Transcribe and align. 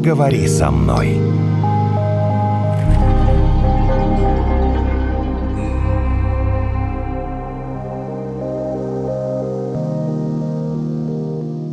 поговори 0.00 0.48
со 0.48 0.70
мной. 0.70 1.18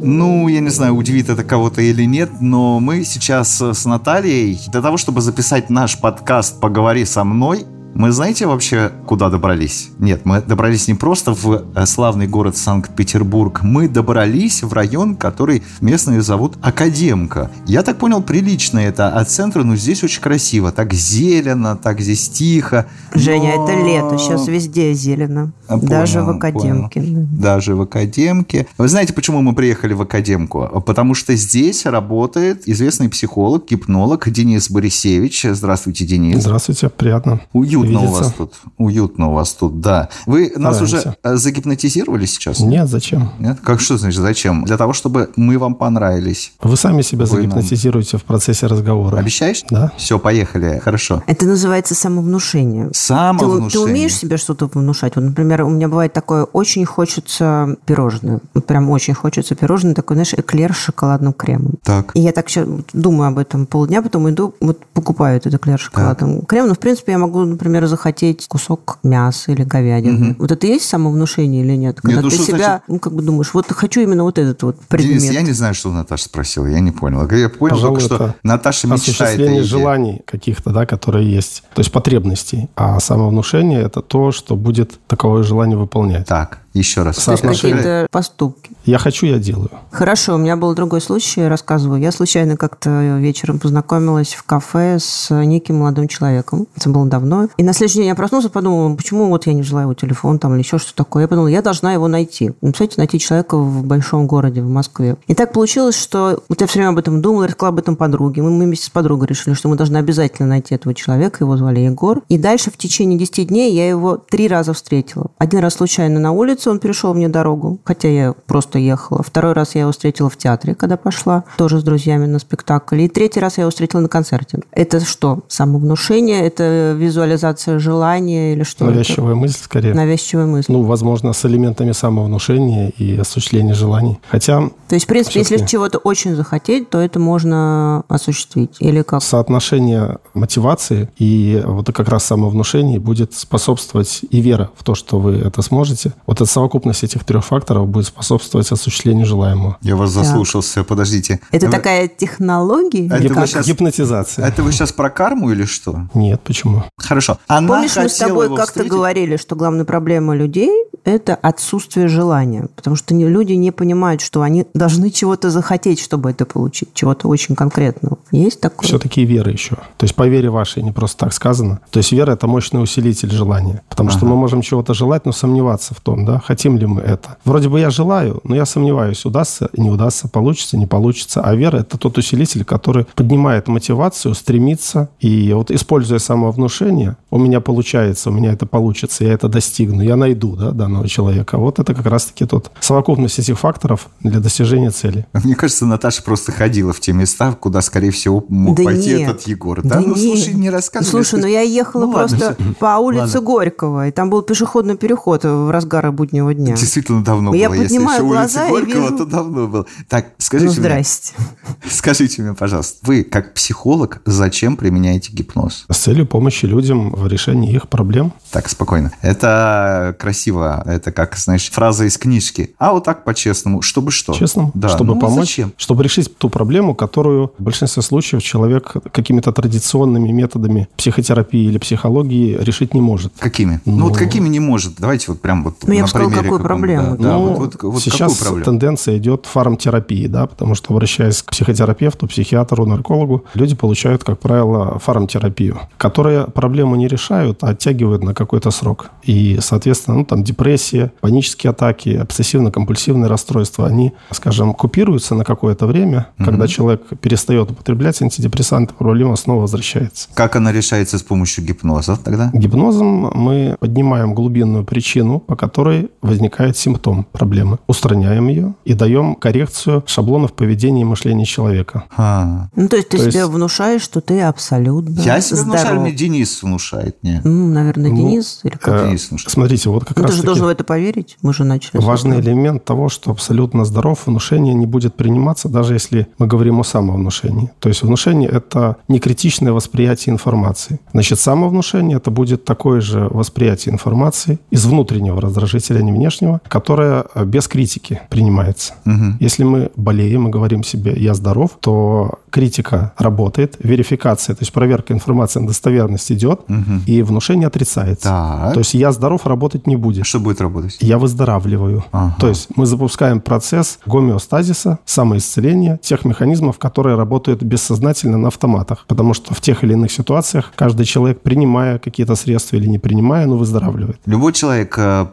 Ну, 0.03 0.49
я 0.49 0.59
не 0.59 0.69
знаю, 0.69 0.95
удивит 0.95 1.29
это 1.29 1.45
кого-то 1.45 1.81
или 1.81 2.03
нет, 2.03 2.29
но 2.41 2.81
мы 2.81 3.05
сейчас 3.05 3.61
с 3.61 3.85
Натальей 3.85 4.59
для 4.67 4.81
того, 4.81 4.97
чтобы 4.97 5.21
записать 5.21 5.69
наш 5.69 5.97
подкаст 5.97 6.59
«Поговори 6.59 7.05
со 7.05 7.23
мной», 7.23 7.65
мы 7.97 8.11
знаете 8.11 8.45
вообще, 8.45 8.91
куда 9.07 9.31
добрались? 9.31 9.89
Нет, 9.97 10.21
мы 10.23 10.39
добрались 10.39 10.87
не 10.87 10.93
просто 10.93 11.33
в 11.33 11.65
э, 11.73 11.85
славный 11.87 12.27
город 12.27 12.55
Санкт-Петербург, 12.55 13.61
мы 13.63 13.89
добрались 13.89 14.61
в 14.61 14.71
район, 14.71 15.15
который 15.15 15.63
местные 15.81 16.21
зовут 16.21 16.57
Академка. 16.61 17.49
Я 17.65 17.81
так 17.81 17.97
понял, 17.97 18.21
прилично 18.21 18.77
это 18.77 19.09
от 19.09 19.31
центра, 19.31 19.63
но 19.63 19.75
здесь 19.75 20.03
очень 20.03 20.21
красиво. 20.21 20.71
Так 20.71 20.93
зелено, 20.93 21.75
так 21.75 21.99
здесь 21.99 22.29
тихо. 22.29 22.85
Женя, 23.15 23.55
но... 23.55 23.63
это 23.63 23.83
лето, 23.83 24.17
сейчас 24.19 24.47
везде 24.47 24.93
зелено. 24.93 25.51
А, 25.67 25.79
понял, 25.79 25.89
Даже 25.89 26.21
в 26.21 26.29
Академке. 26.29 27.01
Понял. 27.01 27.27
Даже 27.31 27.75
в 27.75 27.81
Академке. 27.81 28.67
Вы 28.77 28.89
знаете, 28.89 29.13
почему 29.13 29.41
мы 29.41 29.55
приехали 29.55 29.93
в 29.93 30.03
Академку? 30.03 30.83
Потому 30.85 31.15
что 31.15 31.35
здесь 31.35 31.87
работает 31.87 32.61
известный 32.67 33.09
психолог, 33.09 33.67
гипнолог 33.67 34.29
Денис 34.29 34.69
Борисевич. 34.69 35.47
Здравствуйте, 35.49 36.05
Денис. 36.05 36.43
Здравствуйте, 36.43 36.89
приятно. 36.89 37.41
Уютно 37.53 37.86
уютно 37.87 37.99
видеться. 37.99 38.19
у 38.19 38.23
вас 38.23 38.33
тут. 38.33 38.53
Уютно 38.77 39.29
у 39.29 39.33
вас 39.33 39.53
тут, 39.53 39.79
да. 39.81 40.09
Вы 40.25 40.53
нас 40.55 40.81
уже 40.81 41.15
э, 41.23 41.35
загипнотизировали 41.35 42.25
сейчас? 42.25 42.59
Нет, 42.59 42.87
зачем? 42.87 43.31
Нет? 43.39 43.59
Как 43.63 43.79
что 43.79 43.97
значит 43.97 44.21
зачем? 44.21 44.65
Для 44.65 44.77
того, 44.77 44.93
чтобы 44.93 45.29
мы 45.35 45.57
вам 45.57 45.75
понравились. 45.75 46.53
Вы 46.61 46.77
сами 46.77 47.01
себя 47.01 47.25
Вы 47.25 47.37
загипнотизируете 47.37 48.11
нам... 48.13 48.21
в 48.21 48.23
процессе 48.25 48.67
разговора. 48.67 49.17
Обещаешь? 49.17 49.63
Да. 49.69 49.91
Все, 49.97 50.19
поехали. 50.19 50.79
Хорошо. 50.83 51.23
Это 51.27 51.45
называется 51.45 51.95
самовнушение. 51.95 52.89
Самовнушение. 52.93 53.69
Ты, 53.69 53.73
ты 53.73 53.79
умеешь 53.79 54.15
себе 54.15 54.37
что-то 54.37 54.67
внушать? 54.67 55.15
Вот, 55.15 55.23
например, 55.23 55.63
у 55.63 55.69
меня 55.69 55.87
бывает 55.87 56.13
такое, 56.13 56.43
очень 56.43 56.85
хочется 56.85 57.75
пирожное. 57.85 58.39
Прям 58.65 58.89
очень 58.89 59.13
хочется 59.13 59.55
пирожное, 59.55 59.93
такой, 59.93 60.15
знаешь, 60.15 60.33
эклер 60.33 60.73
с 60.73 60.77
шоколадным 60.77 61.33
кремом. 61.33 61.75
Так. 61.83 62.11
И 62.13 62.21
я 62.21 62.31
так 62.31 62.49
сейчас 62.49 62.67
думаю 62.93 63.29
об 63.29 63.37
этом 63.37 63.65
полдня, 63.65 64.01
потом 64.01 64.29
иду, 64.29 64.53
вот 64.59 64.79
покупаю 64.93 65.37
этот 65.37 65.53
эклер 65.53 65.79
с 65.79 65.83
шоколадным 65.83 66.39
так. 66.39 66.49
кремом. 66.49 66.69
Но, 66.69 66.73
в 66.75 66.79
принципе, 66.79 67.13
я 67.13 67.17
могу, 67.17 67.43
например, 67.45 67.76
например, 67.77 67.89
захотеть 67.89 68.47
кусок 68.47 68.99
мяса 69.03 69.51
или 69.51 69.63
говядины. 69.63 70.31
Угу. 70.31 70.35
Вот 70.39 70.51
это 70.51 70.67
и 70.67 70.71
есть 70.71 70.87
самовнушение 70.87 71.63
или 71.63 71.75
нет? 71.75 72.01
Когда 72.01 72.21
нет, 72.21 72.23
ну, 72.23 72.29
ты 72.29 72.37
себя, 72.37 72.57
значит... 72.57 72.81
ну, 72.87 72.99
как 72.99 73.13
бы 73.13 73.21
думаешь, 73.21 73.53
вот 73.53 73.65
хочу 73.71 74.01
именно 74.01 74.23
вот 74.23 74.37
этот 74.37 74.63
вот 74.63 74.79
предмет. 74.87 75.19
Денис, 75.19 75.31
я 75.31 75.41
не 75.41 75.53
знаю, 75.53 75.73
что 75.73 75.91
Наташа 75.91 76.25
спросила, 76.25 76.65
я 76.65 76.79
не 76.79 76.91
понял. 76.91 77.29
Я 77.29 77.49
понял 77.49 77.75
Пожалуй, 77.75 77.99
только, 77.99 78.15
что 78.15 78.35
Наташа 78.43 78.87
мечтает. 78.87 79.19
Осуществление 79.19 79.63
желаний 79.63 80.21
каких-то, 80.25 80.71
да, 80.71 80.85
которые 80.85 81.31
есть. 81.31 81.63
То 81.73 81.81
есть 81.81 81.91
потребностей. 81.91 82.69
А 82.75 82.99
самовнушение– 82.99 83.81
это 83.83 84.01
то, 84.01 84.31
что 84.31 84.55
будет 84.55 84.99
таковое 85.07 85.43
желание 85.43 85.77
выполнять. 85.77 86.27
Так. 86.27 86.59
Еще 86.77 87.01
раз. 87.01 87.23
Какие-то 87.25 88.07
поступки. 88.11 88.71
Я 88.85 88.99
хочу, 88.99 89.25
я 89.25 89.39
делаю. 89.39 89.69
Хорошо, 89.91 90.35
у 90.35 90.37
меня 90.37 90.55
был 90.55 90.73
другой 90.75 91.01
случай, 91.01 91.47
рассказываю. 91.47 91.99
Я 91.99 92.11
случайно 92.11 92.55
как-то 92.55 93.17
вечером 93.17 93.59
познакомилась 93.59 94.33
в 94.33 94.43
кафе 94.43 94.99
с 94.99 95.29
неким 95.43 95.79
молодым 95.79 96.07
человеком. 96.07 96.67
Это 96.75 96.89
было 96.89 97.05
давно. 97.07 97.49
И 97.57 97.63
на 97.63 97.73
следующий 97.73 97.99
день 97.99 98.07
я 98.07 98.15
проснулся, 98.15 98.49
подумала, 98.49 98.95
почему 98.95 99.27
вот 99.27 99.47
я 99.47 99.53
не 99.53 99.63
взяла 99.63 99.81
его 99.81 99.93
телефон 99.93 100.39
там 100.39 100.53
или 100.53 100.61
еще 100.61 100.77
что 100.77 100.93
такое. 100.93 101.23
Я 101.23 101.27
подумала, 101.27 101.47
я 101.47 101.61
должна 101.61 101.93
его 101.93 102.07
найти. 102.07 102.51
Ну, 102.61 102.71
кстати, 102.71 102.97
найти 102.97 103.19
человека 103.19 103.57
в 103.57 103.83
большом 103.83 104.27
городе, 104.27 104.61
в 104.61 104.69
Москве. 104.69 105.17
И 105.27 105.33
так 105.33 105.51
получилось, 105.51 105.99
что 105.99 106.43
вот 106.47 106.61
я 106.61 106.67
все 106.67 106.79
время 106.79 106.91
об 106.91 106.99
этом 106.99 107.21
думала, 107.21 107.47
рассказала 107.47 107.73
об 107.73 107.79
этом 107.79 107.95
подруге. 107.95 108.43
Мы, 108.43 108.51
мы 108.51 108.65
вместе 108.65 108.85
с 108.85 108.89
подругой 108.89 109.27
решили, 109.27 109.55
что 109.55 109.67
мы 109.67 109.75
должны 109.75 109.97
обязательно 109.97 110.47
найти 110.47 110.75
этого 110.75 110.93
человека. 110.93 111.43
Его 111.43 111.57
звали 111.57 111.79
Егор. 111.79 112.21
И 112.29 112.37
дальше 112.37 112.69
в 112.69 112.77
течение 112.77 113.17
10 113.17 113.47
дней 113.47 113.73
я 113.73 113.89
его 113.89 114.17
три 114.17 114.47
раза 114.47 114.73
встретила. 114.73 115.31
Один 115.39 115.59
раз 115.59 115.73
случайно 115.73 116.19
на 116.19 116.31
улице, 116.31 116.66
он 116.71 116.79
перешел 116.79 117.13
мне 117.13 117.29
дорогу, 117.29 117.79
хотя 117.83 118.07
я 118.07 118.33
просто 118.45 118.79
ехала. 118.79 119.23
Второй 119.23 119.53
раз 119.53 119.75
я 119.75 119.81
его 119.81 119.91
встретила 119.91 120.29
в 120.29 120.37
театре, 120.37 120.75
когда 120.75 120.97
пошла, 120.97 121.43
тоже 121.57 121.79
с 121.79 121.83
друзьями 121.83 122.25
на 122.25 122.39
спектакль. 122.39 123.01
И 123.01 123.09
третий 123.09 123.39
раз 123.39 123.57
я 123.57 123.63
его 123.63 123.71
встретила 123.71 124.01
на 124.01 124.09
концерте. 124.09 124.59
Это 124.71 124.99
что? 124.99 125.39
Самовнушение? 125.47 126.45
Это 126.45 126.95
визуализация 126.97 127.79
желания 127.79 128.53
или 128.53 128.63
что? 128.63 128.85
Навязчивая 128.85 129.31
это? 129.31 129.39
мысль, 129.39 129.59
скорее. 129.61 129.93
Навязчивая 129.93 130.45
мысль. 130.45 130.71
Ну, 130.71 130.83
возможно, 130.83 131.33
с 131.33 131.45
элементами 131.45 131.91
самовнушения 131.91 132.89
и 132.89 133.17
осуществления 133.17 133.73
желаний. 133.73 134.19
Хотя... 134.29 134.69
То 134.87 134.95
есть, 134.95 135.05
в 135.05 135.09
принципе, 135.09 135.39
если 135.39 135.65
чего-то 135.65 135.97
очень 135.97 136.35
захотеть, 136.35 136.89
то 136.89 136.99
это 136.99 137.19
можно 137.19 138.03
осуществить? 138.07 138.75
Или 138.79 139.01
как? 139.01 139.21
Соотношение 139.21 140.17
мотивации 140.33 141.09
и 141.17 141.61
вот 141.65 141.91
как 141.93 142.09
раз 142.09 142.25
самовнушение 142.25 142.99
будет 142.99 143.33
способствовать 143.33 144.21
и 144.29 144.41
вера 144.41 144.71
в 144.75 144.83
то, 144.83 144.95
что 144.95 145.19
вы 145.19 145.35
это 145.35 145.61
сможете. 145.61 146.13
Вот 146.25 146.41
эта 146.47 146.53
совокупность 146.53 147.03
этих 147.03 147.25
трех 147.25 147.43
факторов 147.43 147.87
будет 147.87 148.07
способствовать 148.07 148.71
осуществлению 148.71 149.25
желаемого. 149.25 149.77
Я 149.81 149.97
вас 149.97 150.11
заслушался, 150.11 150.83
подождите. 150.85 151.41
Это 151.51 151.65
вы... 151.65 151.71
такая 151.71 152.07
технология? 152.07 153.07
Это 153.07 153.33
как? 153.33 153.47
Сейчас... 153.47 153.67
Гипнотизация. 153.67 154.47
Это 154.47 154.63
вы 154.63 154.71
сейчас 154.71 154.93
про 154.93 155.09
карму 155.09 155.51
или 155.51 155.65
что? 155.65 156.07
Нет, 156.13 156.41
почему? 156.41 156.83
Хорошо. 156.97 157.37
Она 157.47 157.67
Помнишь, 157.67 157.97
мы 157.97 158.07
с 158.07 158.17
тобой 158.17 158.47
как-то 158.47 158.65
встретить? 158.65 158.91
говорили, 158.91 159.35
что 159.35 159.55
главная 159.55 159.83
проблема 159.83 160.35
людей– 160.35 160.71
это 161.03 161.35
отсутствие 161.35 162.07
желания. 162.07 162.67
Потому 162.75 162.95
что 162.95 163.13
люди 163.13 163.53
не 163.53 163.71
понимают, 163.71 164.21
что 164.21 164.41
они 164.41 164.65
должны 164.73 165.09
чего-то 165.09 165.49
захотеть, 165.49 165.99
чтобы 165.99 166.31
это 166.31 166.45
получить. 166.45 166.93
Чего-то 166.93 167.27
очень 167.27 167.55
конкретного. 167.55 168.19
Есть 168.31 168.61
такое? 168.61 168.87
Все-таки 168.87 169.25
вера 169.25 169.51
еще. 169.51 169.75
То 169.75 170.03
есть 170.03 170.15
по 170.15 170.27
вере 170.27 170.49
вашей, 170.49 170.81
не 170.81 170.93
просто 170.93 171.25
так 171.25 171.33
сказано. 171.33 171.81
То 171.91 171.97
есть 171.97 172.13
вера– 172.13 172.31
это 172.33 172.47
мощный 172.47 172.81
усилитель 172.81 173.31
желания. 173.31 173.81
Потому 173.89 174.09
ага. 174.09 174.17
что 174.17 174.25
мы 174.25 174.35
можем 174.37 174.61
чего-то 174.61 174.93
желать, 174.93 175.25
но 175.25 175.33
сомневаться 175.33 175.93
в 175.93 175.99
том, 175.99 176.25
да, 176.25 176.36
хотим 176.43 176.77
ли 176.77 176.85
мы 176.85 177.01
это. 177.01 177.37
Вроде 177.45 177.69
бы 177.69 177.79
я 177.79 177.89
желаю, 177.89 178.39
но 178.43 178.55
я 178.55 178.65
сомневаюсь, 178.65 179.25
удастся, 179.25 179.69
не 179.73 179.89
удастся, 179.89 180.27
получится, 180.27 180.77
не 180.77 180.85
получится. 180.85 181.41
А 181.41 181.55
вера– 181.55 181.77
это 181.79 181.97
тот 181.97 182.17
усилитель, 182.17 182.63
который 182.63 183.05
поднимает 183.15 183.67
мотивацию, 183.67 184.33
стремится. 184.33 185.09
И 185.19 185.51
вот 185.53 185.71
используя 185.71 186.19
самовнушение, 186.19 187.17
у 187.29 187.37
меня 187.37 187.61
получается, 187.61 188.29
у 188.29 188.33
меня 188.33 188.53
это 188.53 188.65
получится, 188.65 189.23
я 189.23 189.33
это 189.33 189.47
достигну, 189.47 190.01
я 190.01 190.15
найду 190.15 190.55
да, 190.55 190.71
данного 190.71 191.07
человека. 191.07 191.57
Вот 191.57 191.79
это 191.79 191.93
как 191.93 192.05
раз-таки 192.05 192.45
тот 192.45 192.71
совокупность 192.79 193.39
этих 193.39 193.59
факторов 193.59 194.07
для 194.21 194.39
достижения 194.39 194.91
цели. 194.91 195.25
Мне 195.33 195.55
кажется, 195.55 195.85
Наташа 195.85 196.23
просто 196.23 196.51
ходила 196.51 196.93
в 196.93 196.99
те 196.99 197.13
места, 197.13 197.53
куда, 197.53 197.81
скорее 197.81 198.11
всего, 198.11 198.43
мог 198.49 198.77
да 198.77 198.83
пойти 198.83 199.09
нет. 199.09 199.29
этот 199.29 199.47
Егор. 199.47 199.81
Да, 199.81 199.95
да 199.95 199.99
ну 200.01 200.15
нет. 200.15 200.19
слушай, 200.19 200.53
не 200.53 200.69
рассказывай. 200.69 201.09
Слушай, 201.09 201.41
ну 201.41 201.47
я 201.47 201.61
ехала 201.61 202.05
ну, 202.05 202.13
просто 202.13 202.55
ладно. 202.59 202.73
по 202.79 202.97
улице 202.97 203.21
ладно. 203.21 203.41
Горького, 203.41 204.07
и 204.07 204.11
там 204.11 204.29
был 204.29 204.41
пешеходный 204.41 204.97
переход 204.97 205.43
в 205.43 205.69
разгар 205.71 206.05
буднего 206.27 206.53
дня. 206.53 206.75
Действительно 206.75 207.23
давно 207.23 207.53
я 207.53 207.69
было. 207.69 207.75
Если 207.75 207.97
глаза 207.97 208.21
улица 208.23 208.67
Горького, 208.69 209.03
вижу... 209.03 209.17
то 209.17 209.25
давно 209.25 209.67
было. 209.67 209.85
Так, 210.09 210.27
скажите 210.37 210.69
ну, 210.69 210.81
здрасте. 210.81 211.33
мне. 211.37 211.47
Скажите 211.89 212.41
мне, 212.41 212.53
пожалуйста, 212.53 212.99
вы, 213.03 213.23
как 213.23 213.53
психолог, 213.53 214.21
зачем 214.25 214.77
применяете 214.77 215.31
гипноз? 215.31 215.85
С 215.89 215.97
целью 215.97 216.25
помощи 216.25 216.65
людям 216.65 217.11
в 217.11 217.27
решении 217.27 217.73
их 217.73 217.87
проблем. 217.87 218.33
Так, 218.51 218.69
спокойно. 218.69 219.11
Это 219.21 220.15
красиво. 220.19 220.83
Это 220.85 221.11
как, 221.11 221.37
знаешь, 221.37 221.69
фраза 221.69 222.05
из 222.05 222.17
книжки. 222.17 222.75
А 222.77 222.91
вот 222.91 223.05
так 223.05 223.23
по-честному. 223.23 223.81
Чтобы 223.81 224.11
что? 224.11 224.33
Честно. 224.33 224.71
Да. 224.73 224.89
Чтобы 224.89 225.15
ну, 225.15 225.19
помочь. 225.19 225.47
Зачем? 225.47 225.73
Чтобы 225.77 226.03
решить 226.03 226.35
ту 226.37 226.49
проблему, 226.49 226.95
которую 226.95 227.53
в 227.57 227.63
большинстве 227.63 228.03
случаев 228.03 228.43
человек 228.43 228.93
какими-то 229.11 229.51
традиционными 229.51 230.31
методами 230.31 230.87
психотерапии 230.97 231.67
или 231.67 231.77
психологии 231.77 232.57
решить 232.57 232.93
не 232.93 233.01
может. 233.01 233.33
Какими? 233.39 233.81
Ну, 233.85 233.97
ну 233.97 234.09
вот 234.09 234.17
какими 234.17 234.49
не 234.49 234.59
может? 234.59 234.95
Давайте 234.99 235.25
вот 235.29 235.41
прям 235.41 235.63
вот 235.63 235.77
ну, 235.83 235.99
на 235.99 236.07
примере. 236.25 236.41
какую 236.43 236.59
проблему? 236.61 237.17
Да, 237.17 237.23
да, 237.23 237.33
ну, 237.33 237.53
вот, 237.53 237.75
вот, 237.75 237.83
вот 237.93 238.01
сейчас 238.01 238.37
тенденция 238.63 239.17
идет 239.17 239.45
фармтерапии, 239.45 240.27
да, 240.27 240.47
потому 240.47 240.75
что, 240.75 240.93
обращаясь 240.93 241.41
к 241.41 241.51
психотерапевту, 241.51 242.27
психиатру, 242.27 242.85
наркологу, 242.85 243.45
люди 243.53 243.75
получают, 243.75 244.23
как 244.23 244.39
правило, 244.39 244.99
фармтерапию, 244.99 245.79
которая 245.97 246.45
проблему 246.45 246.95
не 246.95 247.07
решают, 247.07 247.63
а 247.63 247.69
оттягивают 247.69 248.23
на 248.23 248.33
какой-то 248.33 248.71
срок. 248.71 249.11
И, 249.23 249.59
соответственно, 249.61 250.17
ну, 250.17 250.25
там 250.25 250.43
депрессия, 250.43 251.11
панические 251.21 251.71
атаки, 251.71 252.09
обсессивно-компульсивные 252.09 253.27
расстройства, 253.27 253.87
они, 253.87 254.13
скажем, 254.31 254.73
купируются 254.73 255.35
на 255.35 255.43
какое-то 255.43 255.85
время, 255.87 256.27
mm-hmm. 256.37 256.45
когда 256.45 256.67
человек 256.67 257.01
перестает 257.21 257.71
употреблять 257.71 258.21
антидепрессанты, 258.21 258.93
проблема 258.93 259.35
снова 259.35 259.61
возвращается. 259.61 260.29
Как 260.33 260.55
она 260.55 260.71
решается 260.71 261.17
с 261.17 261.23
помощью 261.23 261.65
гипноза 261.65 262.17
тогда? 262.23 262.49
Гипнозом 262.53 263.31
мы 263.33 263.75
поднимаем 263.79 264.33
глубинную 264.33 264.83
причину, 264.83 265.39
по 265.39 265.55
которой 265.55 266.06
возникает 266.21 266.77
симптом 266.77 267.25
проблемы. 267.31 267.79
Устраняем 267.87 268.47
ее 268.47 268.73
и 268.85 268.93
даем 268.93 269.35
коррекцию 269.35 270.03
шаблонов 270.07 270.53
поведения 270.53 271.01
и 271.01 271.05
мышления 271.05 271.45
человека. 271.45 272.03
А. 272.15 272.67
Ну, 272.75 272.87
то 272.87 272.95
есть 272.97 273.09
ты 273.09 273.17
То 273.17 273.23
себе 273.31 273.39
есть- 273.41 273.51
внушаешь, 273.51 274.01
что 274.01 274.21
ты 274.21 274.41
абсолютно 274.41 275.19
Я 275.21 275.41
себе 275.41 275.61
внушаю, 275.61 275.85
здоров. 275.85 276.03
мне 276.03 276.11
Денис 276.11 276.63
внушает 276.63 277.17
мне. 277.21 277.41
М, 277.43 277.73
наверное, 277.73 278.09
Ну, 278.11 278.15
Денис 278.17 278.59
или 278.63 278.71
как? 278.77 279.03
Э, 279.03 279.07
Денис 279.07 279.29
внушает. 279.29 279.51
Смотрите, 279.51 279.89
вот 279.89 280.05
как 280.05 280.17
Ну, 280.17 280.23
ты 280.23 280.27
раз 280.27 280.31
же 280.31 280.37
таки 280.41 280.45
должен 280.47 280.65
в 280.65 280.69
это 280.69 280.83
поверить. 280.83 281.37
Мы 281.41 281.53
же 281.53 281.63
начали. 281.63 281.97
важный 282.01 282.39
элемент 282.39 282.85
того, 282.85 283.09
что 283.09 283.31
абсолютно 283.31 283.85
здоров, 283.85 284.23
внушение 284.25 284.73
не 284.73 284.85
будет 284.85 285.15
приниматься, 285.15 285.69
даже 285.69 285.93
если 285.93 286.27
мы 286.37 286.47
говорим 286.47 286.79
о 286.79 286.83
самовнушении. 286.83 287.71
То 287.79 287.89
есть 287.89 288.03
внушение– 288.03 288.49
это 288.51 288.97
не 289.07 289.19
критичное 289.19 289.71
восприятие 289.73 290.33
информации. 290.33 290.99
Значит, 291.13 291.39
самовнушение– 291.39 292.17
это 292.17 292.31
будет 292.31 292.65
такое 292.65 293.01
же 293.01 293.27
восприятие 293.29 293.93
информации 293.93 294.59
из 294.71 294.85
внутреннего 294.85 295.39
раздражителя, 295.41 295.96
не 296.01 296.11
внешнего, 296.11 296.61
которое 296.67 297.25
э, 297.33 297.45
без 297.45 297.67
критики 297.67 298.21
принимается. 298.29 298.93
Мгм. 299.05 299.37
Если 299.39 299.63
мы 299.63 299.91
болеем 299.95 300.47
и 300.47 300.51
говорим 300.51 300.83
себе 300.83 301.13
«я 301.15 301.33
здоров», 301.33 301.71
то 301.79 302.39
критика 302.49 303.13
работает, 303.17 303.75
верификация, 303.79 304.55
то 304.55 304.61
есть 304.61 304.73
проверка 304.73 305.13
информации 305.13 305.59
на 305.59 305.67
достоверность 305.67 306.31
идет, 306.31 306.61
и 307.05 307.21
внушение 307.21 307.67
отрицается. 307.67 308.29
Так. 308.29 308.73
То 308.73 308.79
есть 308.79 308.93
«я 308.93 309.11
здоров» 309.11 309.45
работать 309.45 309.87
не 309.87 309.95
будет. 309.95 310.25
Что 310.25 310.39
будет 310.39 310.61
работать? 310.61 310.97
Я 311.01 311.17
выздоравливаю. 311.17 312.03
Ага. 312.11 312.35
То 312.39 312.47
есть 312.47 312.69
мы 312.75 312.85
запускаем 312.85 313.41
процесс 313.41 313.99
гомеостазиса, 314.05 314.99
самоисцеления 315.05 315.97
тех 315.97 316.25
механизмов, 316.25 316.77
которые 316.77 317.15
работают 317.15 317.63
бессознательно 317.63 318.37
на 318.37 318.47
автоматах. 318.47 319.05
Потому 319.07 319.33
что 319.33 319.53
в 319.53 319.61
тех 319.61 319.83
или 319.83 319.93
иных 319.93 320.11
ситуациях 320.11 320.71
каждый 320.75 321.05
человек, 321.05 321.41
принимая 321.41 321.99
какие-то 321.99 322.35
средства 322.35 322.77
или 322.77 322.87
не 322.87 322.99
принимая, 322.99 323.45
ну, 323.45 323.57
выздоравливает. 323.57 324.19
Любой 324.25 324.53
человек 324.53 324.95
э, 324.97 325.25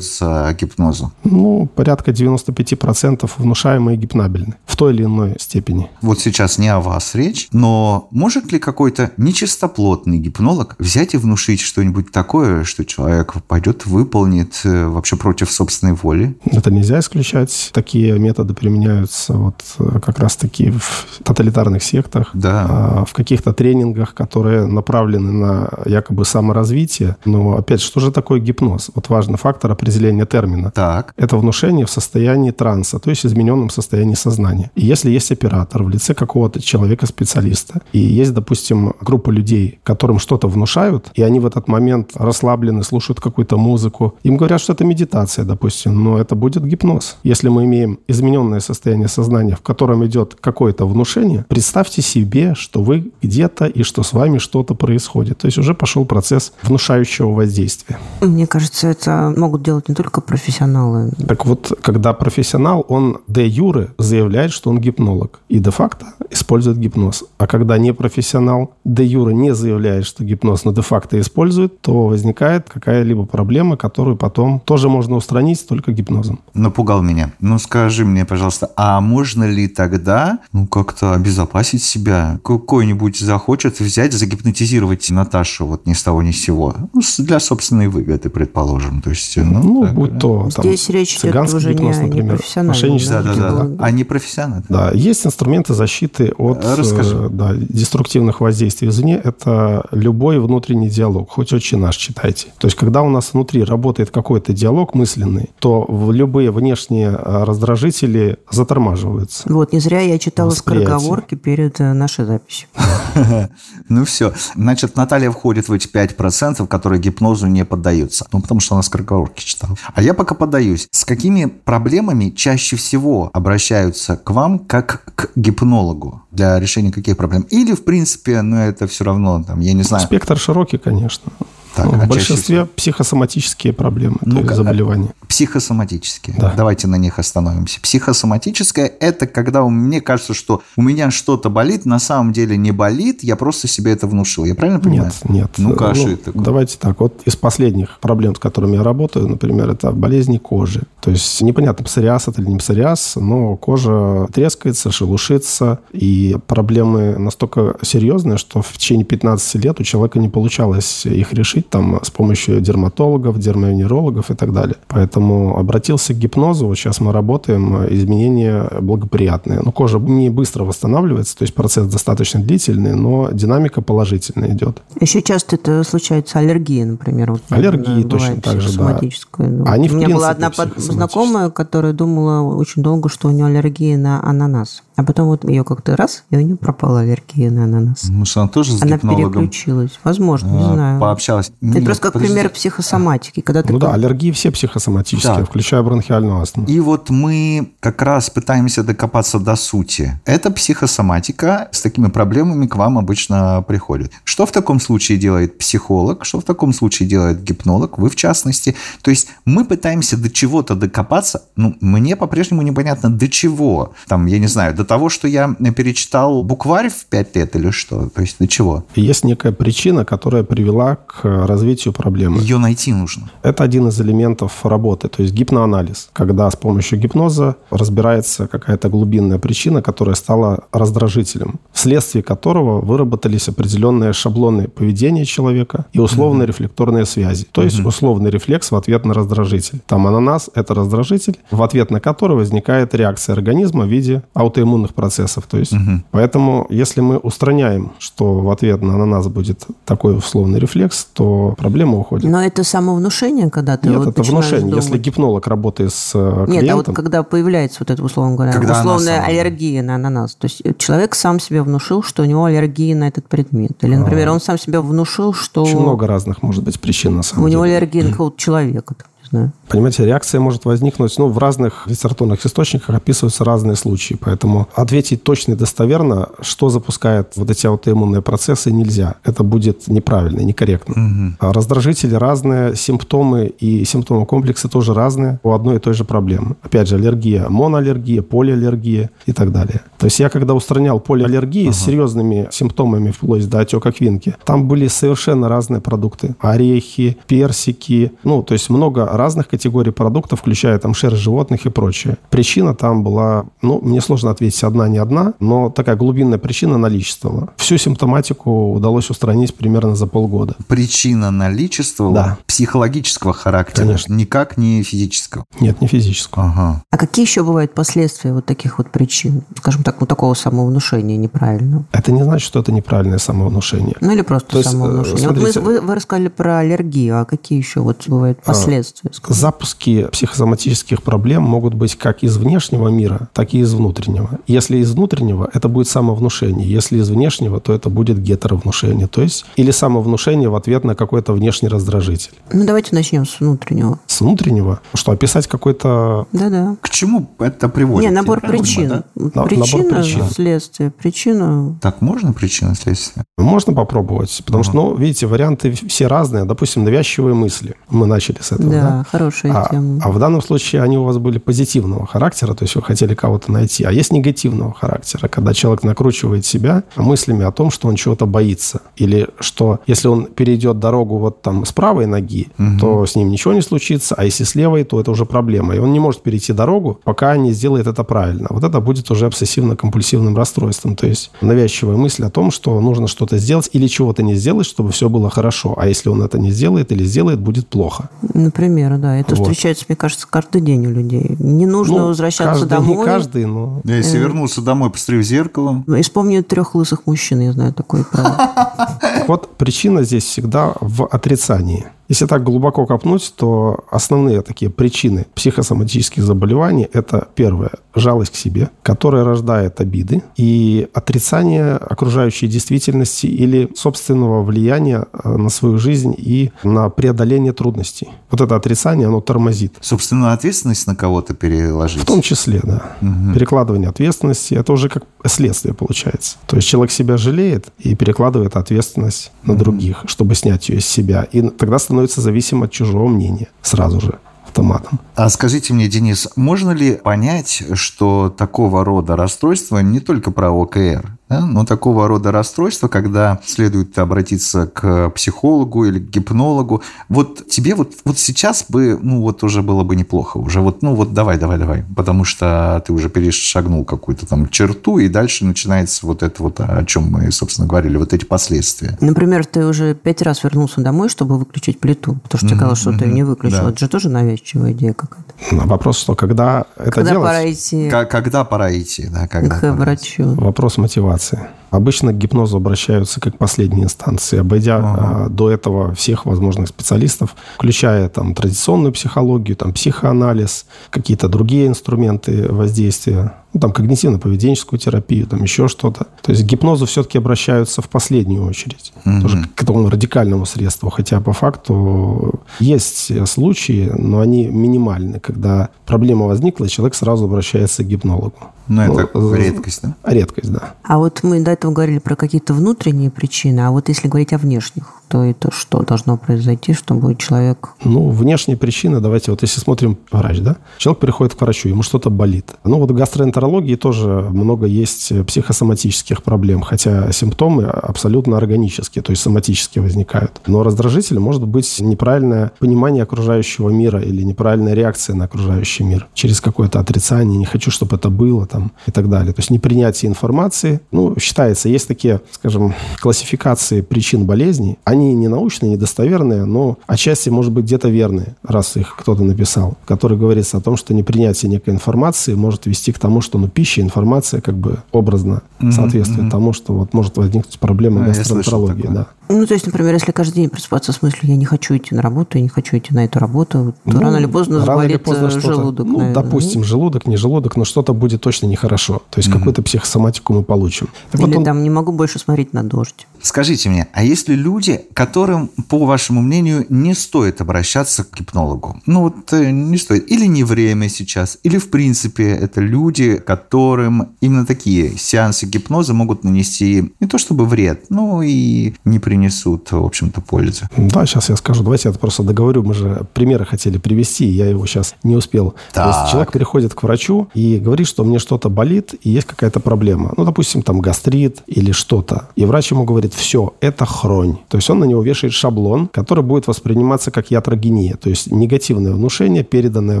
поддается 0.18 0.56
гипнозу. 0.58 1.12
Ну, 1.24 1.68
порядка 1.74 2.10
95% 2.10 3.30
внушаемые 3.38 3.96
гипнабельны 3.96 4.54
в 4.66 4.76
той 4.76 4.94
или 4.94 5.04
иной 5.04 5.36
степени. 5.38 5.88
Вот 6.02 6.20
сейчас 6.20 6.58
не 6.58 6.68
о 6.68 6.80
вас 6.80 7.14
речь, 7.14 7.48
но 7.52 8.08
может 8.10 8.52
ли 8.52 8.58
какой-то 8.58 9.10
нечистоплотный 9.16 10.18
гипнолог 10.18 10.76
взять 10.78 11.14
и 11.14 11.16
внушить 11.16 11.60
что-нибудь 11.60 12.12
такое, 12.12 12.64
что 12.64 12.84
человек 12.84 13.34
пойдет, 13.46 13.86
выполнит 13.86 14.60
э, 14.64 14.86
вообще 14.86 15.16
против 15.16 15.50
собственной 15.50 15.94
воли? 15.94 16.36
Это 16.44 16.70
нельзя 16.70 16.98
исключать. 16.98 17.70
Такие 17.72 18.18
методы 18.18 18.54
применяются 18.54 19.34
вот 19.34 19.62
э, 19.78 20.00
как 20.00 20.18
раз-таки 20.18 20.70
в 20.70 21.06
тоталитарных 21.24 21.82
сектах, 21.82 22.30
Да. 22.34 22.66
а, 22.68 23.04
в 23.04 23.12
каких-то 23.12 23.52
тренингах, 23.52 24.14
которые 24.14 24.66
направлены 24.66 25.32
на 25.32 25.68
якобы 25.86 26.24
саморазвитие. 26.24 27.16
Но 27.24 27.56
опять, 27.56 27.80
что 27.80 28.00
же 28.00 28.10
такое 28.12 28.40
гипноз? 28.40 28.90
Вот 28.94 29.08
важный 29.08 29.38
фактор 29.38 29.70
определения 29.72 29.99
термина. 30.26 30.70
Так. 30.70 31.14
Это 31.16 31.36
внушение 31.36 31.84
в 31.86 31.90
состоянии 31.90 32.50
транса, 32.50 32.98
то 32.98 33.10
есть 33.10 33.26
измененном 33.26 33.70
состоянии 33.70 34.14
сознания. 34.14 34.70
И 34.74 34.86
если 34.86 35.10
есть 35.10 35.32
оператор 35.32 35.82
в 35.82 35.88
лице 35.88 36.14
какого-то 36.14 36.60
человека-специалиста, 36.60 37.80
и 37.92 37.98
есть, 37.98 38.34
допустим, 38.34 38.92
группа 39.00 39.30
людей, 39.30 39.78
которым 39.82 40.18
что-то 40.18 40.48
внушают, 40.48 41.10
и 41.14 41.22
они 41.22 41.40
в 41.40 41.46
этот 41.46 41.68
момент 41.68 42.12
расслаблены, 42.14 42.82
слушают 42.82 43.20
какую-то 43.20 43.56
музыку, 43.56 44.14
им 44.22 44.36
говорят, 44.36 44.60
что 44.60 44.72
это 44.72 44.84
медитация, 44.84 45.44
допустим, 45.44 46.02
но 46.04 46.18
это 46.18 46.34
будет 46.34 46.64
гипноз. 46.64 47.16
Если 47.22 47.48
мы 47.48 47.64
имеем 47.64 47.98
измененное 48.08 48.60
состояние 48.60 49.08
сознания, 49.08 49.56
в 49.56 49.60
котором 49.60 50.04
идет 50.06 50.36
какое-то 50.40 50.86
внушение, 50.86 51.44
представьте 51.48 52.02
себе, 52.02 52.54
что 52.54 52.82
вы 52.82 53.10
где-то 53.22 53.66
и 53.66 53.82
что 53.82 54.02
с 54.02 54.12
вами 54.12 54.38
что-то 54.38 54.74
происходит. 54.74 55.38
То 55.38 55.46
есть 55.46 55.58
уже 55.58 55.74
пошел 55.74 56.04
процесс 56.04 56.52
внушающего 56.62 57.32
воздействия. 57.32 57.98
Мне 58.20 58.46
кажется, 58.46 58.88
это 58.88 59.32
могут 59.36 59.62
делать 59.62 59.79
не 59.88 59.94
только 59.94 60.20
профессионалы. 60.20 61.10
Так 61.26 61.46
вот, 61.46 61.72
когда 61.82 62.12
профессионал, 62.12 62.84
он 62.88 63.18
де 63.28 63.46
юре 63.46 63.88
заявляет, 63.98 64.52
что 64.52 64.70
он 64.70 64.78
гипнолог, 64.78 65.40
и 65.48 65.58
де-факто 65.58 66.06
использует 66.30 66.78
гипноз. 66.78 67.24
А 67.38 67.46
когда 67.46 67.78
не 67.78 67.92
профессионал, 67.92 68.74
де 68.84 69.04
юре 69.04 69.34
не 69.34 69.54
заявляет, 69.54 70.06
что 70.06 70.24
гипноз, 70.24 70.64
но 70.64 70.72
де-факто 70.72 71.18
использует, 71.20 71.80
то 71.80 72.06
возникает 72.06 72.68
какая-либо 72.68 73.24
проблема, 73.26 73.76
которую 73.76 74.16
потом 74.16 74.60
тоже 74.60 74.88
можно 74.88 75.16
устранить 75.16 75.66
только 75.66 75.92
гипнозом. 75.92 76.40
Напугал 76.54 77.02
меня. 77.02 77.32
Ну, 77.40 77.58
скажи 77.58 78.04
мне, 78.04 78.24
пожалуйста, 78.24 78.70
а 78.76 79.00
можно 79.00 79.44
ли 79.44 79.68
тогда, 79.68 80.38
ну, 80.52 80.66
как-то 80.66 81.14
обезопасить 81.14 81.82
себя? 81.82 82.38
Какой-нибудь 82.44 83.18
захочет 83.18 83.80
взять, 83.80 84.12
загипнотизировать 84.12 85.10
Наташу 85.10 85.66
вот 85.66 85.86
ни 85.86 85.92
с 85.92 86.02
того 86.02 86.22
ни 86.22 86.32
с 86.32 86.42
сего? 86.42 86.74
Ну, 86.92 87.00
для 87.18 87.40
собственной 87.40 87.88
выгоды, 87.88 88.28
предположим. 88.30 89.02
То 89.02 89.10
есть, 89.10 89.36
ну, 89.36 89.69
Ну, 89.70 89.84
так, 89.84 89.94
будь 89.94 90.12
да. 90.14 90.18
то 90.18 90.48
там, 90.54 90.64
Здесь 90.64 90.88
речь 90.90 91.10
идет 91.12 91.20
цыганский 91.22 91.56
уже 91.58 91.68
не, 91.68 91.74
гипноз, 91.74 91.96
не 91.98 92.02
например, 92.06 92.36
профессиональный. 92.36 92.68
мошенничество. 92.70 93.22
Да, 93.22 93.34
да, 93.34 93.50
да, 93.52 93.64
да. 93.64 93.84
А 93.84 93.90
не 93.90 94.04
профессионально? 94.04 94.64
Да, 94.68 94.90
есть 94.92 95.24
инструменты 95.26 95.74
защиты 95.74 96.32
от 96.38 96.64
А, 96.64 96.76
Расскажи. 96.76 97.16
э, 97.16 97.28
да, 97.30 97.52
деструктивных 97.54 98.40
воздействий 98.40 98.88
извне. 98.88 99.16
Это 99.22 99.86
любой 99.92 100.40
внутренний 100.40 100.88
диалог, 100.88 101.30
хоть 101.30 101.52
отче 101.52 101.76
наш 101.76 101.96
читайте. 101.96 102.48
То 102.58 102.66
есть, 102.66 102.76
когда 102.76 103.02
у 103.02 103.08
нас 103.10 103.32
внутри 103.32 103.62
работает 103.64 104.10
какой-то 104.10 104.52
диалог 104.52 104.94
мысленный, 104.94 105.50
то 105.60 105.84
в 105.88 106.12
любые 106.12 106.50
внешние 106.50 107.10
э, 107.10 107.44
раздражители 107.44 108.38
затормаживаются. 108.50 109.42
Вот, 109.52 109.72
не 109.72 109.80
зря 109.80 110.00
я 110.00 110.18
читала 110.18 110.50
Восприятие. 110.50 110.88
скороговорки 110.88 111.34
перед 111.36 111.80
э, 111.80 111.92
нашей 111.92 112.24
записью. 112.24 112.68
Ну 113.88 114.04
все. 114.04 114.32
Значит, 114.54 114.96
Наталья 114.96 115.30
входит 115.30 115.68
в 115.68 115.72
эти 115.72 115.88
5%, 115.88 116.66
которые 116.66 117.00
гипнозу 117.00 117.46
не 117.46 117.64
поддаются. 117.64 118.26
Ну, 118.32 118.40
потому 118.40 118.60
что 118.60 118.74
она 118.74 118.82
скороговорки 118.82 119.44
читала. 119.60 119.76
А 119.94 120.02
я 120.02 120.14
пока 120.14 120.34
поддаюсь. 120.34 120.88
С 120.90 121.04
какими 121.04 121.46
проблемами 121.46 122.30
чаще 122.30 122.76
всего 122.76 123.30
обращаются 123.32 124.16
к 124.16 124.30
вам 124.30 124.58
как 124.58 125.04
к 125.14 125.30
гипнологу 125.36 126.22
для 126.30 126.58
решения 126.58 126.92
каких 126.92 127.16
проблем? 127.16 127.42
Или, 127.50 127.74
в 127.74 127.84
принципе, 127.84 128.42
ну, 128.42 128.56
это 128.56 128.86
все 128.86 129.04
равно, 129.04 129.42
там, 129.42 129.60
я 129.60 129.72
не 129.72 129.82
знаю. 129.82 130.04
Спектр 130.04 130.38
широкий, 130.38 130.78
конечно. 130.78 131.32
Так, 131.74 131.86
Ну, 131.86 131.92
а 131.94 132.04
в 132.04 132.08
большинстве 132.08 132.66
психосоматические 132.66 133.72
проблемы, 133.72 134.18
Ну-ка, 134.22 134.42
есть 134.42 134.56
заболевания. 134.56 135.10
Психосоматические. 135.28 136.36
Да. 136.38 136.54
Давайте 136.56 136.86
на 136.86 136.96
них 136.96 137.18
остановимся. 137.18 137.80
Психосоматическое– 137.80 138.92
это 139.00 139.26
когда 139.26 139.62
мне 139.64 140.00
кажется, 140.00 140.34
что 140.34 140.62
у 140.76 140.82
меня 140.82 141.10
что-то 141.10 141.50
болит, 141.50 141.86
на 141.86 141.98
самом 141.98 142.32
деле 142.32 142.56
не 142.56 142.72
болит, 142.72 143.22
я 143.22 143.36
просто 143.36 143.68
себе 143.68 143.92
это 143.92 144.06
внушил. 144.06 144.44
Я 144.44 144.54
правильно 144.54 144.80
понимаю? 144.80 145.12
Нет, 145.24 145.30
нет. 145.30 145.50
Ну-ка, 145.58 145.90
а 145.90 145.94
Ну, 145.94 146.16
такое? 146.16 146.44
Давайте 146.44 146.76
так. 146.78 146.98
Вот 147.00 147.22
из 147.24 147.36
последних 147.36 147.98
проблем, 148.00 148.34
с 148.34 148.38
которыми 148.38 148.76
я 148.76 148.82
работаю, 148.82 149.28
например, 149.28 149.70
это 149.70 149.92
болезни 149.92 150.38
кожи. 150.38 150.82
То 151.00 151.10
есть 151.10 151.40
непонятно, 151.40 151.84
псориаз 151.84 152.28
это 152.28 152.42
или 152.42 152.48
не 152.48 152.58
псориаз, 152.58 153.14
но 153.16 153.56
кожа 153.56 154.28
трескается, 154.32 154.90
шелушится, 154.90 155.78
и 155.92 156.36
проблемы 156.46 157.16
настолько 157.18 157.76
серьезные, 157.82 158.38
что 158.38 158.62
в 158.62 158.72
течение 158.72 159.04
15 159.04 159.54
лет 159.56 159.80
у 159.80 159.84
человека 159.84 160.18
не 160.18 160.28
получалось 160.28 161.06
их 161.06 161.32
решить 161.32 161.59
там 161.68 162.00
с 162.02 162.10
помощью 162.10 162.60
дерматологов, 162.60 163.38
дермовенерологов 163.38 164.30
и 164.30 164.34
так 164.34 164.52
далее. 164.52 164.76
Поэтому 164.88 165.58
обратился 165.58 166.14
к 166.14 166.18
гипнозу. 166.18 166.66
Вот 166.66 166.76
сейчас 166.76 167.00
мы 167.00 167.12
работаем, 167.12 167.86
изменения 167.90 168.68
благоприятные. 168.80 169.60
Ну, 169.60 169.72
кожа 169.72 169.98
не 169.98 170.30
быстро 170.30 170.64
восстанавливается, 170.64 171.36
то 171.36 171.42
есть 171.42 171.54
процесс 171.54 171.86
достаточно 171.86 172.40
длительный, 172.40 172.94
но 172.94 173.30
динамика 173.32 173.82
положительная 173.82 174.52
идет. 174.52 174.82
Еще 175.00 175.22
часто 175.22 175.56
это 175.56 175.84
случается 175.84 176.38
аллергия, 176.38 176.84
например. 176.84 177.32
Вот, 177.32 177.42
Аллергии 177.50 178.02
да, 178.02 178.08
точно 178.08 178.40
так 178.40 178.60
же, 178.60 178.76
да. 178.78 178.98
ну, 179.38 179.64
Они, 179.66 179.90
У 179.90 179.94
меня 179.94 180.08
была 180.08 180.30
одна 180.30 180.52
знакомая, 180.76 181.50
которая 181.50 181.92
думала 181.92 182.42
очень 182.54 182.82
долго, 182.82 183.08
что 183.08 183.28
у 183.28 183.30
нее 183.30 183.46
аллергия 183.46 183.96
на 183.96 184.22
ананас. 184.24 184.82
А 185.00 185.02
потом 185.02 185.28
вот 185.28 185.48
ее 185.48 185.64
как-то 185.64 185.96
раз, 185.96 186.24
и 186.28 186.36
у 186.36 186.40
нее 186.40 186.56
пропала 186.56 187.00
аллергия 187.00 187.50
на 187.50 187.64
ананас. 187.64 188.10
Может, 188.10 188.36
она 188.36 188.48
тоже 188.48 188.76
с 188.76 188.82
Она 188.82 188.98
переключилась. 188.98 189.98
Возможно, 190.04 190.48
не 190.48 190.62
а, 190.62 190.74
знаю. 190.74 191.00
пообщалась? 191.00 191.46
Это 191.62 191.78
Нет, 191.78 191.84
просто 191.86 192.02
как 192.02 192.12
подожди. 192.12 192.34
пример 192.34 192.50
психосоматики. 192.50 193.40
Когда 193.40 193.62
ты 193.62 193.72
Ну 193.72 193.78
да, 193.78 193.94
аллергии 193.94 194.30
все 194.30 194.50
психосоматические, 194.50 195.38
Да. 195.38 195.44
включая 195.46 195.82
бронхиальную 195.82 196.42
астму. 196.42 196.66
И 196.66 196.78
вот 196.80 197.08
мы 197.08 197.72
как 197.80 198.02
раз 198.02 198.28
пытаемся 198.28 198.82
докопаться 198.82 199.38
до 199.38 199.56
сути. 199.56 200.20
Это 200.26 200.50
психосоматика. 200.50 201.68
С 201.72 201.80
такими 201.80 202.08
проблемами 202.08 202.66
к 202.66 202.76
вам 202.76 202.98
обычно 202.98 203.64
приходят. 203.66 204.12
Что 204.24 204.44
в 204.44 204.52
таком 204.52 204.80
случае 204.80 205.16
делает 205.16 205.56
психолог? 205.56 206.26
Что 206.26 206.40
в 206.40 206.44
таком 206.44 206.74
случае 206.74 207.08
делает 207.08 207.42
гипнолог? 207.42 207.96
Вы 207.96 208.10
в 208.10 208.16
частности. 208.16 208.76
То 209.00 209.10
есть 209.10 209.28
мы 209.46 209.64
пытаемся 209.64 210.18
до 210.18 210.28
чего-то 210.28 210.74
докопаться. 210.74 211.44
Ну, 211.56 211.74
мне 211.80 212.16
по-прежнему 212.16 212.60
непонятно 212.60 213.08
до 213.08 213.28
чего. 213.28 213.94
Там, 214.08 214.26
я 214.26 214.38
не 214.38 214.46
знаю, 214.46 214.74
до 214.74 214.84
того, 214.90 215.08
что 215.08 215.28
я 215.28 215.54
перечитал 215.76 216.42
букварь 216.42 216.88
в 216.88 217.06
пять 217.06 217.36
лет 217.36 217.54
или 217.54 217.70
что? 217.70 218.08
То 218.08 218.22
есть 218.22 218.38
до 218.40 218.48
чего? 218.48 218.84
Есть 218.96 219.24
некая 219.24 219.52
причина, 219.52 220.04
которая 220.04 220.42
привела 220.42 220.96
к 220.96 221.46
развитию 221.46 221.94
проблемы. 221.94 222.40
Ее 222.40 222.58
найти 222.58 222.92
нужно. 222.92 223.30
Это 223.44 223.62
один 223.62 223.86
из 223.86 224.00
элементов 224.00 224.66
работы, 224.66 225.08
то 225.08 225.22
есть 225.22 225.32
гипноанализ, 225.32 226.10
когда 226.12 226.50
с 226.50 226.56
помощью 226.56 226.98
гипноза 226.98 227.54
разбирается 227.70 228.48
какая-то 228.48 228.88
глубинная 228.88 229.38
причина, 229.38 229.80
которая 229.80 230.16
стала 230.16 230.64
раздражителем, 230.72 231.60
вследствие 231.72 232.24
которого 232.24 232.80
выработались 232.80 233.48
определенные 233.48 234.12
шаблоны 234.12 234.66
поведения 234.66 235.24
человека 235.24 235.86
и 235.92 236.00
условные 236.00 236.46
mm-hmm. 236.46 236.48
рефлекторные 236.48 237.06
связи. 237.06 237.46
То 237.52 237.62
есть 237.62 237.78
условный 237.78 238.30
рефлекс 238.30 238.72
в 238.72 238.74
ответ 238.74 239.04
на 239.04 239.14
раздражитель. 239.14 239.80
Там 239.86 240.08
ананас– 240.08 240.50
это 240.56 240.74
раздражитель, 240.74 241.38
в 241.52 241.62
ответ 241.62 241.92
на 241.92 242.00
который 242.00 242.36
возникает 242.36 242.92
реакция 242.96 243.34
организма 243.34 243.84
в 243.84 243.88
виде 243.88 244.24
аутоиммунных 244.70 244.94
процессов. 244.94 245.44
То 245.46 245.58
есть, 245.58 245.72
mm-hmm. 245.72 246.00
Поэтому, 246.10 246.66
если 246.70 247.00
мы 247.00 247.18
устраняем, 247.18 247.92
что 247.98 248.40
в 248.40 248.50
ответ 248.50 248.82
на 248.82 248.94
ананас 248.94 249.26
будет 249.28 249.66
такой 249.84 250.16
условный 250.16 250.58
рефлекс, 250.58 251.06
то 251.12 251.54
проблема 251.58 251.98
уходит. 251.98 252.30
Но 252.30 252.42
это 252.42 252.64
самовнушение, 252.64 253.50
когда 253.50 253.76
ты 253.76 253.88
Нет, 253.88 253.98
вот 253.98 254.08
это 254.08 254.22
внушение. 254.22 254.70
Думать. 254.70 254.84
Если 254.84 254.98
гипнолог 254.98 255.46
работает 255.46 255.92
с 255.92 256.12
клиентом... 256.12 256.52
Нет, 256.52 256.70
а 256.70 256.76
вот 256.76 256.86
когда 256.86 257.22
появляется 257.22 257.78
вот 257.80 257.90
это, 257.90 258.02
условно 258.02 258.36
говоря, 258.36 258.52
когда 258.52 258.80
условная 258.80 259.22
аллергия 259.22 259.82
на 259.82 259.96
ананас, 259.96 260.34
то 260.34 260.46
есть 260.46 260.62
человек 260.78 261.14
сам 261.14 261.40
себе 261.40 261.62
внушил, 261.62 262.02
что 262.02 262.22
у 262.22 262.26
него 262.26 262.44
аллергия 262.44 262.94
на 262.94 263.08
этот 263.08 263.28
предмет. 263.28 263.82
Или, 263.82 263.96
например, 263.96 264.28
а. 264.28 264.32
он 264.32 264.40
сам 264.40 264.58
себе 264.58 264.80
внушил, 264.80 265.32
что... 265.32 265.62
Очень 265.62 265.80
много 265.80 266.06
разных 266.06 266.42
может 266.42 266.64
быть 266.64 266.80
причин, 266.80 267.16
на 267.16 267.22
самом 267.22 267.44
у 267.44 267.48
деле. 267.48 267.58
У 267.58 267.64
него 267.64 267.74
аллергия 267.74 268.04
на 268.04 268.10
какого-то 268.10 268.38
человека 268.38 268.94
знаю. 269.30 269.52
Понимаете, 269.68 270.04
реакция 270.04 270.40
может 270.40 270.64
возникнуть, 270.64 271.16
ну, 271.18 271.28
в 271.28 271.38
разных 271.38 271.86
литературных 271.86 272.44
источниках 272.44 272.94
описываются 272.94 273.44
разные 273.44 273.76
случаи, 273.76 274.14
поэтому 274.20 274.68
ответить 274.74 275.22
точно 275.22 275.52
и 275.52 275.56
достоверно, 275.56 276.28
что 276.40 276.68
запускает 276.68 277.32
вот 277.36 277.50
эти 277.50 277.66
аутоиммунные 277.66 278.22
процессы, 278.22 278.70
нельзя. 278.72 279.16
Это 279.24 279.44
будет 279.44 279.88
неправильно, 279.88 280.40
некорректно. 280.40 281.36
Угу. 281.40 281.52
Раздражители 281.52 282.14
разные, 282.14 282.74
симптомы 282.74 283.46
и 283.46 283.84
симптомы 283.84 284.26
комплекса 284.26 284.68
тоже 284.68 284.94
разные 284.94 285.38
у 285.42 285.52
одной 285.52 285.76
и 285.76 285.78
той 285.78 285.94
же 285.94 286.04
проблемы. 286.04 286.56
Опять 286.62 286.88
же, 286.88 286.96
аллергия, 286.96 287.48
моноаллергия, 287.48 288.22
полиаллергия 288.22 289.10
и 289.26 289.32
так 289.32 289.52
далее. 289.52 289.82
То 289.98 290.06
есть 290.06 290.18
я, 290.18 290.28
когда 290.28 290.54
устранял 290.54 290.98
полиаллергии 291.00 291.68
ага. 291.68 291.72
с 291.72 291.84
серьезными 291.84 292.48
симптомами 292.50 293.10
вплоть 293.10 293.48
до 293.48 293.60
отека 293.60 293.92
квинки, 293.92 294.34
там 294.44 294.66
были 294.66 294.88
совершенно 294.88 295.48
разные 295.48 295.80
продукты. 295.80 296.34
Орехи, 296.40 297.16
персики, 297.26 298.12
ну, 298.24 298.42
то 298.42 298.54
есть 298.54 298.70
много 298.70 299.06
разных 299.20 299.48
категорий 299.48 299.92
продуктов, 299.92 300.40
включая 300.40 300.78
там 300.78 300.94
шерсть 300.94 301.22
животных 301.22 301.66
и 301.66 301.70
прочее. 301.70 302.16
Причина 302.30 302.74
там 302.74 303.04
была, 303.04 303.44
ну, 303.60 303.80
мне 303.82 304.00
сложно 304.00 304.30
ответить, 304.30 304.64
одна 304.64 304.88
не 304.88 304.98
одна, 304.98 305.34
но 305.40 305.68
такая 305.70 305.96
глубинная 305.96 306.38
причина 306.38 306.78
наличествовала. 306.78 307.50
Всю 307.56 307.76
симптоматику 307.76 308.72
удалось 308.72 309.10
устранить 309.10 309.54
примерно 309.54 309.94
за 309.94 310.06
полгода. 310.06 310.56
Причина 310.68 311.30
наличествовала? 311.30 312.14
Да. 312.14 312.38
Психологического 312.46 313.32
характера? 313.32 313.84
Конечно. 313.84 314.14
Никак 314.14 314.56
не 314.56 314.82
физического? 314.82 315.44
Нет, 315.60 315.80
не 315.80 315.86
физического. 315.86 316.46
Ага. 316.46 316.82
А 316.90 316.96
какие 316.96 317.26
еще 317.26 317.42
бывают 317.42 317.74
последствия 317.74 318.32
вот 318.32 318.46
таких 318.46 318.78
вот 318.78 318.90
причин? 318.90 319.42
Скажем 319.56 319.82
так, 319.82 320.00
вот 320.00 320.08
такого 320.08 320.34
самовнушения 320.34 321.16
неправильного? 321.16 321.84
Это 321.92 322.12
не 322.12 322.22
значит, 322.22 322.46
что 322.46 322.60
это 322.60 322.72
неправильное 322.72 323.18
самовнушение. 323.18 323.96
Ну 324.00 324.10
или 324.12 324.22
просто 324.22 324.62
То 324.62 324.62
самовнушение. 324.62 325.12
Есть, 325.12 325.24
смотрите, 325.24 325.60
вот 325.60 325.66
мы, 325.66 325.80
вы, 325.80 325.86
вы 325.86 325.94
рассказали 325.94 326.28
про 326.28 326.58
аллергию, 326.58 327.20
а 327.20 327.24
какие 327.24 327.58
еще 327.58 327.80
вот 327.80 328.08
бывают 328.08 328.38
а, 328.44 328.46
последствия? 328.46 329.09
Запуски 329.28 330.08
психосоматических 330.12 331.02
проблем 331.02 331.42
могут 331.42 331.74
быть 331.74 331.96
как 331.96 332.22
из 332.22 332.36
внешнего 332.36 332.88
мира, 332.88 333.28
так 333.32 333.54
и 333.54 333.58
из 333.58 333.74
внутреннего. 333.74 334.38
Если 334.46 334.78
из 334.78 334.92
внутреннего, 334.92 335.48
это 335.52 335.68
будет 335.68 335.88
самовнушение. 335.88 336.70
Если 336.70 336.98
из 336.98 337.10
внешнего, 337.10 337.60
то 337.60 337.72
это 337.72 337.90
будет 337.90 338.22
гетеровнушение. 338.22 339.06
То 339.06 339.22
есть 339.22 339.44
или 339.56 339.70
самовнушение 339.70 340.48
в 340.48 340.54
ответ 340.54 340.84
на 340.84 340.94
какой-то 340.94 341.32
внешний 341.32 341.68
раздражитель. 341.68 342.32
Ну, 342.52 342.64
давайте 342.64 342.94
начнем 342.94 343.26
с 343.26 343.40
внутреннего. 343.40 343.98
С 344.06 344.20
внутреннего? 344.20 344.80
Что, 344.94 345.12
описать 345.12 345.46
какой-то... 345.46 346.26
Да-да. 346.32 346.76
К 346.80 346.90
чему 346.90 347.28
это 347.38 347.68
приводит? 347.68 348.08
Не, 348.08 348.14
набор 348.14 348.40
причин. 348.40 349.02
Да? 349.14 349.42
Причина, 349.42 349.82
набор 349.82 349.94
причин. 349.94 350.24
следствие. 350.30 350.90
Причина... 350.90 351.76
Так 351.80 352.00
можно 352.00 352.32
причина, 352.32 352.74
следствие? 352.74 353.24
Можно 353.38 353.72
попробовать. 353.72 354.42
Потому 354.44 354.62
ага. 354.62 354.70
что, 354.70 354.76
ну, 354.76 354.96
видите, 354.96 355.26
варианты 355.26 355.72
все 355.72 356.06
разные. 356.06 356.44
Допустим, 356.44 356.84
навязчивые 356.84 357.34
мысли. 357.34 357.74
Мы 357.88 358.06
начали 358.06 358.38
с 358.40 358.52
этого, 358.52 358.70
да? 358.70 358.80
Да, 358.80 358.99
хорошая 359.04 359.52
а, 359.52 359.68
тема. 359.68 360.00
А 360.02 360.10
в 360.10 360.18
данном 360.18 360.42
случае 360.42 360.82
они 360.82 360.98
у 360.98 361.04
вас 361.04 361.18
были 361.18 361.38
позитивного 361.38 362.06
характера, 362.06 362.54
то 362.54 362.64
есть 362.64 362.74
вы 362.76 362.82
хотели 362.82 363.14
кого-то 363.14 363.52
найти. 363.52 363.84
А 363.84 363.92
есть 363.92 364.12
негативного 364.12 364.72
характера, 364.72 365.28
когда 365.28 365.54
человек 365.54 365.82
накручивает 365.82 366.44
себя 366.44 366.84
мыслями 366.96 367.44
о 367.44 367.52
том, 367.52 367.70
что 367.70 367.88
он 367.88 367.96
чего-то 367.96 368.26
боится. 368.26 368.82
Или 368.96 369.28
что 369.38 369.80
если 369.86 370.08
он 370.08 370.26
перейдет 370.26 370.78
дорогу 370.78 371.18
вот 371.18 371.42
там 371.42 371.64
с 371.64 371.72
правой 371.72 372.06
ноги, 372.06 372.48
угу. 372.58 372.78
то 372.80 373.06
с 373.06 373.16
ним 373.16 373.30
ничего 373.30 373.52
не 373.52 373.62
случится, 373.62 374.14
а 374.16 374.24
если 374.24 374.44
с 374.44 374.54
левой, 374.54 374.84
то 374.84 375.00
это 375.00 375.10
уже 375.10 375.24
проблема. 375.24 375.74
И 375.74 375.78
он 375.78 375.92
не 375.92 376.00
может 376.00 376.22
перейти 376.22 376.52
дорогу, 376.52 377.00
пока 377.04 377.36
не 377.36 377.52
сделает 377.52 377.86
это 377.86 378.04
правильно. 378.04 378.46
Вот 378.50 378.64
это 378.64 378.80
будет 378.80 379.10
уже 379.10 379.26
обсессивно-компульсивным 379.26 380.36
расстройством. 380.36 380.96
То 380.96 381.06
есть 381.06 381.30
навязчивая 381.40 381.96
мысль 381.96 382.24
о 382.24 382.30
том, 382.30 382.50
что 382.50 382.80
нужно 382.80 383.06
что-то 383.08 383.38
сделать 383.38 383.70
или 383.72 383.86
чего-то 383.86 384.22
не 384.22 384.34
сделать, 384.34 384.66
чтобы 384.66 384.90
все 384.92 385.08
было 385.08 385.30
хорошо. 385.30 385.74
А 385.76 385.86
если 385.86 386.08
он 386.08 386.22
это 386.22 386.38
не 386.38 386.50
сделает 386.50 386.92
или 386.92 387.04
сделает, 387.04 387.40
будет 387.40 387.68
плохо. 387.68 388.10
Например, 388.34 388.89
да. 388.98 389.16
Это 389.16 389.34
вот. 389.34 389.42
встречается, 389.42 389.84
мне 389.88 389.96
кажется, 389.96 390.26
каждый 390.28 390.60
день 390.60 390.86
у 390.86 390.90
людей. 390.90 391.36
Не 391.38 391.66
нужно 391.66 391.98
ну, 391.98 392.06
возвращаться 392.08 392.60
каждый, 392.60 392.68
домой. 392.68 392.96
Не 392.98 393.04
каждый, 393.04 393.44
но... 393.46 393.80
Да, 393.84 393.94
если 393.94 394.18
э... 394.18 394.22
вернуться 394.22 394.62
домой, 394.62 394.90
посмотри 394.90 395.18
в 395.18 395.22
зеркало. 395.22 395.84
И 395.86 396.02
вспомни 396.02 396.40
трех 396.40 396.74
лысых 396.74 397.06
мужчин, 397.06 397.40
я 397.40 397.52
знаю 397.52 397.72
такое 397.72 398.04
правило. 398.04 398.50
Вот 399.26 399.56
причина 399.56 400.02
здесь 400.02 400.24
всегда 400.24 400.74
в 400.80 401.06
отрицании. 401.06 401.86
Если 402.10 402.26
так 402.26 402.42
глубоко 402.42 402.86
копнуть, 402.86 403.32
то 403.36 403.84
основные 403.88 404.42
такие 404.42 404.68
причины 404.68 405.26
психосоматических 405.36 406.24
заболеваний– 406.24 406.88
это 406.92 407.28
первое– 407.36 407.70
жалость 407.94 408.32
к 408.32 408.34
себе, 408.34 408.70
которая 408.82 409.24
рождает 409.24 409.80
обиды 409.80 410.22
и 410.36 410.88
отрицание 410.92 411.76
окружающей 411.76 412.48
действительности 412.48 413.26
или 413.26 413.70
собственного 413.76 414.42
влияния 414.42 415.06
э, 415.12 415.36
на 415.36 415.50
свою 415.50 415.78
жизнь 415.78 416.14
и 416.18 416.50
на 416.64 416.88
преодоление 416.90 417.52
трудностей. 417.52 418.08
Вот 418.30 418.40
это 418.40 418.56
отрицание, 418.56 419.06
оно 419.06 419.20
тормозит. 419.20 419.76
Собственную 419.80 420.32
ответственность 420.32 420.88
на 420.88 420.96
кого-то 420.96 421.34
переложить? 421.34 422.02
В 422.02 422.04
том 422.04 422.22
числе, 422.22 422.60
да. 422.64 422.96
Угу. 423.02 423.34
Перекладывание 423.34 423.88
ответственности– 423.88 424.54
это 424.56 424.72
уже 424.72 424.88
как 424.88 425.04
следствие 425.24 425.74
получается. 425.74 426.38
То 426.46 426.56
есть 426.56 426.66
человек 426.66 426.90
себя 426.90 427.16
жалеет 427.16 427.68
и 427.78 427.94
перекладывает 427.94 428.56
ответственность 428.56 429.30
на 429.44 429.54
других, 429.54 430.02
чтобы 430.06 430.34
снять 430.34 430.68
ее 430.68 430.80
с 430.80 430.86
себя. 430.86 431.22
И 431.30 431.42
тогда 431.50 431.78
становится 431.78 431.99
зависим 432.06 432.62
от 432.62 432.70
чужого 432.70 433.08
мнения 433.08 433.48
сразу 433.62 434.00
же 434.00 434.18
автоматом. 434.44 435.00
А 435.14 435.28
скажите 435.28 435.72
мне, 435.72 435.88
Денис, 435.88 436.28
можно 436.36 436.72
ли 436.72 436.96
понять, 436.96 437.62
что 437.74 438.34
такого 438.36 438.84
рода 438.84 439.16
расстройство 439.16 439.78
не 439.78 440.00
только 440.00 440.30
про 440.30 440.50
ОКР, 440.50 441.16
да? 441.30 441.46
Но 441.46 441.64
такого 441.64 442.08
рода 442.08 442.32
расстройства, 442.32 442.88
когда 442.88 443.38
следует 443.46 443.96
обратиться 443.98 444.66
к 444.66 445.10
психологу 445.10 445.84
или 445.84 446.00
к 446.00 446.10
гипнологу, 446.10 446.82
вот 447.08 447.46
тебе 447.46 447.76
вот, 447.76 447.92
вот 448.04 448.18
сейчас 448.18 448.66
бы, 448.68 448.98
ну 449.00 449.22
вот 449.22 449.44
уже 449.44 449.62
было 449.62 449.84
бы 449.84 449.94
неплохо, 449.94 450.38
уже 450.38 450.60
вот, 450.60 450.82
ну 450.82 450.94
вот 450.96 451.14
давай, 451.14 451.38
давай, 451.38 451.58
давай, 451.58 451.84
потому 451.96 452.24
что 452.24 452.82
ты 452.84 452.92
уже 452.92 453.08
перешагнул 453.08 453.84
какую-то 453.84 454.26
там 454.26 454.48
черту, 454.48 454.98
и 454.98 455.08
дальше 455.08 455.44
начинается 455.44 456.04
вот 456.04 456.24
это 456.24 456.42
вот, 456.42 456.60
о 456.60 456.84
чем 456.84 457.04
мы, 457.04 457.30
собственно, 457.30 457.68
говорили, 457.68 457.96
вот 457.96 458.12
эти 458.12 458.24
последствия. 458.24 458.98
Например, 459.00 459.46
ты 459.46 459.64
уже 459.64 459.94
пять 459.94 460.22
раз 460.22 460.42
вернулся 460.42 460.80
домой, 460.80 461.08
чтобы 461.08 461.38
выключить 461.38 461.78
плиту, 461.78 462.18
потому 462.24 462.38
что 462.38 462.48
тебе 462.48 462.58
казалось, 462.58 462.80
что 462.80 462.92
ты 462.98 463.06
не 463.06 463.22
выключил. 463.22 463.62
Да. 463.62 463.70
Это 463.70 463.78
же 463.78 463.88
тоже 463.88 464.08
навязчивая 464.08 464.72
идея 464.72 464.94
какая-то. 464.94 465.32
Вопрос, 465.66 465.98
что 465.98 466.16
когда 466.16 466.64
это 466.76 466.90
когда 466.90 467.10
делать? 467.12 467.28
Пора 467.28 467.50
идти... 467.52 467.90
Когда 467.90 468.44
пора 468.44 468.76
идти, 468.76 469.06
да, 469.06 469.28
когда 469.28 469.60
к 469.60 469.72
врачу. 469.74 470.34
Вопрос 470.34 470.76
мотивации 470.78 471.19
инстанции. 471.20 471.48
Обычно 471.70 472.12
к 472.12 472.18
гипнозу 472.18 472.56
обращаются 472.56 473.20
как 473.20 473.34
к 473.34 473.38
последней 473.38 473.84
инстанции, 473.84 474.40
обойдя 474.40 474.78
ага. 474.78 475.28
до 475.28 475.50
этого 475.50 475.94
всех 475.94 476.26
возможных 476.26 476.68
специалистов, 476.68 477.36
включая 477.54 478.08
там 478.08 478.34
традиционную 478.34 478.92
психологию, 478.92 479.56
там 479.56 479.72
психоанализ, 479.72 480.66
какие-то 480.90 481.28
другие 481.28 481.68
инструменты 481.68 482.52
воздействия 482.52 483.34
ну, 483.52 483.60
там, 483.60 483.72
когнитивно-поведенческую 483.72 484.78
терапию, 484.78 485.26
там 485.26 485.42
еще 485.42 485.66
что-то. 485.68 486.06
То 486.22 486.30
есть 486.30 486.44
к 486.44 486.46
гипнозу 486.46 486.86
все-таки 486.86 487.18
обращаются 487.18 487.82
в 487.82 487.88
последнюю 487.88 488.46
очередь. 488.46 488.92
Mm-hmm. 489.04 489.20
Тоже 489.22 489.48
к 489.54 489.62
этому 489.62 489.88
радикальному 489.88 490.46
средству. 490.46 490.88
Хотя 490.90 491.20
по 491.20 491.32
факту 491.32 492.40
есть 492.60 493.28
случаи, 493.28 493.90
но 493.96 494.20
они 494.20 494.46
минимальны, 494.46 495.18
когда 495.18 495.70
проблема 495.84 496.26
возникла, 496.26 496.66
и 496.66 496.68
человек 496.68 496.94
сразу 496.94 497.24
обращается 497.24 497.82
к 497.82 497.88
гипнологу. 497.88 498.38
Но 498.68 498.86
ну, 498.86 498.98
это 499.00 499.18
ну, 499.18 499.34
редкость, 499.34 499.82
да? 499.82 499.96
Редкость, 500.04 500.52
да. 500.52 500.74
А 500.84 500.98
вот 500.98 501.20
мы 501.24 501.42
до 501.42 501.50
этого 501.50 501.72
говорили 501.72 501.98
про 501.98 502.14
какие-то 502.14 502.54
внутренние 502.54 503.10
причины, 503.10 503.60
а 503.60 503.72
вот 503.72 503.88
если 503.88 504.06
говорить 504.06 504.32
о 504.32 504.38
внешних, 504.38 504.99
то 505.10 505.24
это 505.24 505.50
что 505.52 505.82
должно 505.82 506.16
произойти, 506.16 506.72
чтобы 506.72 507.14
человек... 507.16 507.70
Ну, 507.84 508.10
внешние 508.10 508.56
причины, 508.56 509.00
давайте 509.00 509.30
вот 509.30 509.42
если 509.42 509.60
смотрим 509.60 509.98
врач, 510.10 510.40
да? 510.40 510.56
Человек 510.78 511.00
приходит 511.00 511.34
к 511.34 511.40
врачу, 511.40 511.68
ему 511.68 511.82
что-то 511.82 512.10
болит. 512.10 512.54
Ну, 512.64 512.78
вот 512.78 512.90
гастроэнтерология 512.90 513.40
гастроэнтерологии 513.40 513.76
тоже 513.76 514.08
много 514.30 514.66
есть 514.66 515.12
психосоматических 515.26 516.22
проблем, 516.22 516.62
хотя 516.62 517.10
симптомы 517.12 517.64
абсолютно 517.64 518.36
органические, 518.36 519.02
то 519.02 519.10
есть 519.10 519.22
соматические 519.22 519.82
возникают. 519.82 520.40
Но 520.46 520.62
раздражитель 520.62 521.18
может 521.18 521.46
быть 521.46 521.80
неправильное 521.80 522.52
понимание 522.58 523.02
окружающего 523.02 523.70
мира 523.70 524.00
или 524.00 524.22
неправильная 524.22 524.74
реакция 524.74 525.16
на 525.16 525.24
окружающий 525.24 525.84
мир 525.84 526.08
через 526.14 526.40
какое-то 526.40 526.80
отрицание, 526.80 527.38
не 527.38 527.46
хочу, 527.46 527.70
чтобы 527.70 527.96
это 527.96 528.10
было 528.10 528.46
там 528.46 528.72
и 528.86 528.90
так 528.90 529.08
далее. 529.08 529.32
То 529.32 529.40
есть 529.40 529.50
непринятие 529.50 530.08
информации. 530.10 530.80
Ну, 530.92 531.16
считается, 531.18 531.68
есть 531.68 531.88
такие, 531.88 532.20
скажем, 532.30 532.74
классификации 533.00 533.80
причин 533.80 534.26
болезней. 534.26 534.78
Они 534.84 534.99
не 535.00 535.28
научные, 535.28 535.70
не 535.70 535.76
достоверные, 535.76 536.44
но 536.44 536.78
отчасти, 536.86 537.28
может 537.28 537.52
быть, 537.52 537.64
где-то 537.64 537.88
верные, 537.88 538.36
раз 538.42 538.76
их 538.76 538.96
кто-то 538.96 539.22
написал, 539.22 539.76
в 539.82 539.88
которой 539.88 540.18
говорится 540.18 540.58
о 540.58 540.60
том, 540.60 540.76
что 540.76 540.94
непринятие 540.94 541.50
некой 541.50 541.74
информации 541.74 542.34
может 542.34 542.66
вести 542.66 542.92
к 542.92 542.98
тому, 542.98 543.20
что 543.20 543.38
ну, 543.38 543.48
пища, 543.48 543.80
информация 543.80 544.40
как 544.40 544.56
бы 544.56 544.78
образно 544.92 545.42
mm-hmm, 545.60 545.72
соответствует 545.72 546.26
mm-hmm. 546.26 546.30
тому, 546.30 546.52
что 546.52 546.72
вот 546.74 546.92
может 546.94 547.16
возникнуть 547.16 547.58
проблема 547.58 548.04
а, 548.04 548.08
гастроэнтерологии. 548.08 548.88
Да. 548.88 549.06
Ну, 549.30 549.46
то 549.46 549.54
есть, 549.54 549.64
например, 549.66 549.94
если 549.94 550.10
каждый 550.10 550.34
день 550.34 550.48
просыпаться 550.48 550.92
с 550.92 551.02
мыслью, 551.02 551.30
я 551.30 551.36
не 551.36 551.44
хочу 551.44 551.76
идти 551.76 551.94
на 551.94 552.02
работу, 552.02 552.36
я 552.36 552.42
не 552.42 552.48
хочу 552.48 552.76
идти 552.76 552.92
на 552.92 553.04
эту 553.04 553.20
работу, 553.20 553.74
то 553.84 553.92
ну, 553.92 554.00
рано 554.00 554.16
или 554.16 554.26
поздно 554.26 554.56
рано 554.56 554.66
заболит 554.66 554.90
или 554.90 554.98
поздно 554.98 555.26
э, 555.26 555.40
желудок. 555.40 555.86
Ну, 555.86 555.98
наверное, 555.98 556.22
допустим, 556.22 556.64
желудок, 556.64 557.06
не 557.06 557.16
желудок, 557.16 557.56
но 557.56 557.64
что-то 557.64 557.94
будет 557.94 558.20
точно 558.20 558.46
нехорошо. 558.46 559.02
То 559.10 559.18
есть, 559.18 559.28
mm-hmm. 559.28 559.32
какую-то 559.32 559.62
психосоматику 559.62 560.34
мы 560.34 560.42
получим. 560.42 560.88
Так 561.12 561.20
или 561.20 561.28
вот 561.28 561.36
он... 561.38 561.44
там 561.44 561.62
не 561.62 561.70
могу 561.70 561.92
больше 561.92 562.18
смотреть 562.18 562.52
на 562.52 562.64
дождь. 562.64 563.06
Скажите 563.22 563.68
мне, 563.68 563.86
а 563.92 564.02
есть 564.02 564.28
ли 564.28 564.34
люди, 564.34 564.80
которым, 564.94 565.48
по 565.68 565.84
вашему 565.84 566.22
мнению, 566.22 566.66
не 566.68 566.94
стоит 566.94 567.40
обращаться 567.40 568.04
к 568.04 568.18
гипнологу? 568.18 568.80
Ну 568.86 569.02
вот 569.02 569.32
э, 569.32 569.50
не 569.50 569.78
стоит. 569.78 570.10
Или 570.10 570.26
не 570.26 570.42
время 570.42 570.88
сейчас, 570.88 571.38
или 571.44 571.58
в 571.58 571.70
принципе 571.70 572.30
это 572.30 572.60
люди, 572.60 573.16
которым 573.16 574.08
именно 574.20 574.44
такие 574.44 574.96
сеансы 574.96 575.46
гипноза 575.46 575.94
могут 575.94 576.24
нанести 576.24 576.92
не 576.98 577.06
то 577.06 577.18
чтобы 577.18 577.46
вред, 577.46 577.84
но 577.90 578.22
и 578.22 578.74
не 578.84 578.98
принесут, 579.20 579.70
в 579.70 579.84
общем-то, 579.84 580.22
пользы. 580.22 580.68
Да, 580.76 581.04
сейчас 581.04 581.28
я 581.28 581.36
скажу. 581.36 581.62
Давайте 581.62 581.90
я 581.90 581.94
просто 581.94 582.22
договорю. 582.22 582.62
Мы 582.62 582.72
же 582.72 583.02
примеры 583.12 583.44
хотели 583.44 583.76
привести, 583.76 584.24
я 584.24 584.46
его 584.46 584.64
сейчас 584.66 584.94
не 585.02 585.14
успел. 585.14 585.54
Так. 585.72 585.84
То 585.84 585.90
есть 585.90 586.10
человек 586.10 586.32
приходит 586.32 586.74
к 586.74 586.82
врачу 586.82 587.28
и 587.34 587.58
говорит, 587.58 587.86
что 587.86 588.04
мне 588.04 588.18
что-то 588.18 588.48
болит 588.48 588.94
и 589.02 589.10
есть 589.10 589.26
какая-то 589.26 589.60
проблема. 589.60 590.14
Ну, 590.16 590.24
допустим, 590.24 590.62
там 590.62 590.80
гастрит 590.80 591.42
или 591.46 591.72
что-то. 591.72 592.28
И 592.34 592.46
врач 592.46 592.70
ему 592.70 592.84
говорит, 592.84 593.12
все, 593.12 593.52
это 593.60 593.84
хронь. 593.84 594.38
То 594.48 594.56
есть 594.56 594.70
он 594.70 594.78
на 594.78 594.84
него 594.84 595.02
вешает 595.02 595.34
шаблон, 595.34 595.88
который 595.88 596.24
будет 596.24 596.46
восприниматься 596.46 597.10
как 597.10 597.30
ятрогения, 597.30 597.96
то 597.96 598.08
есть 598.08 598.32
негативное 598.32 598.92
внушение, 598.92 599.44
переданное 599.44 600.00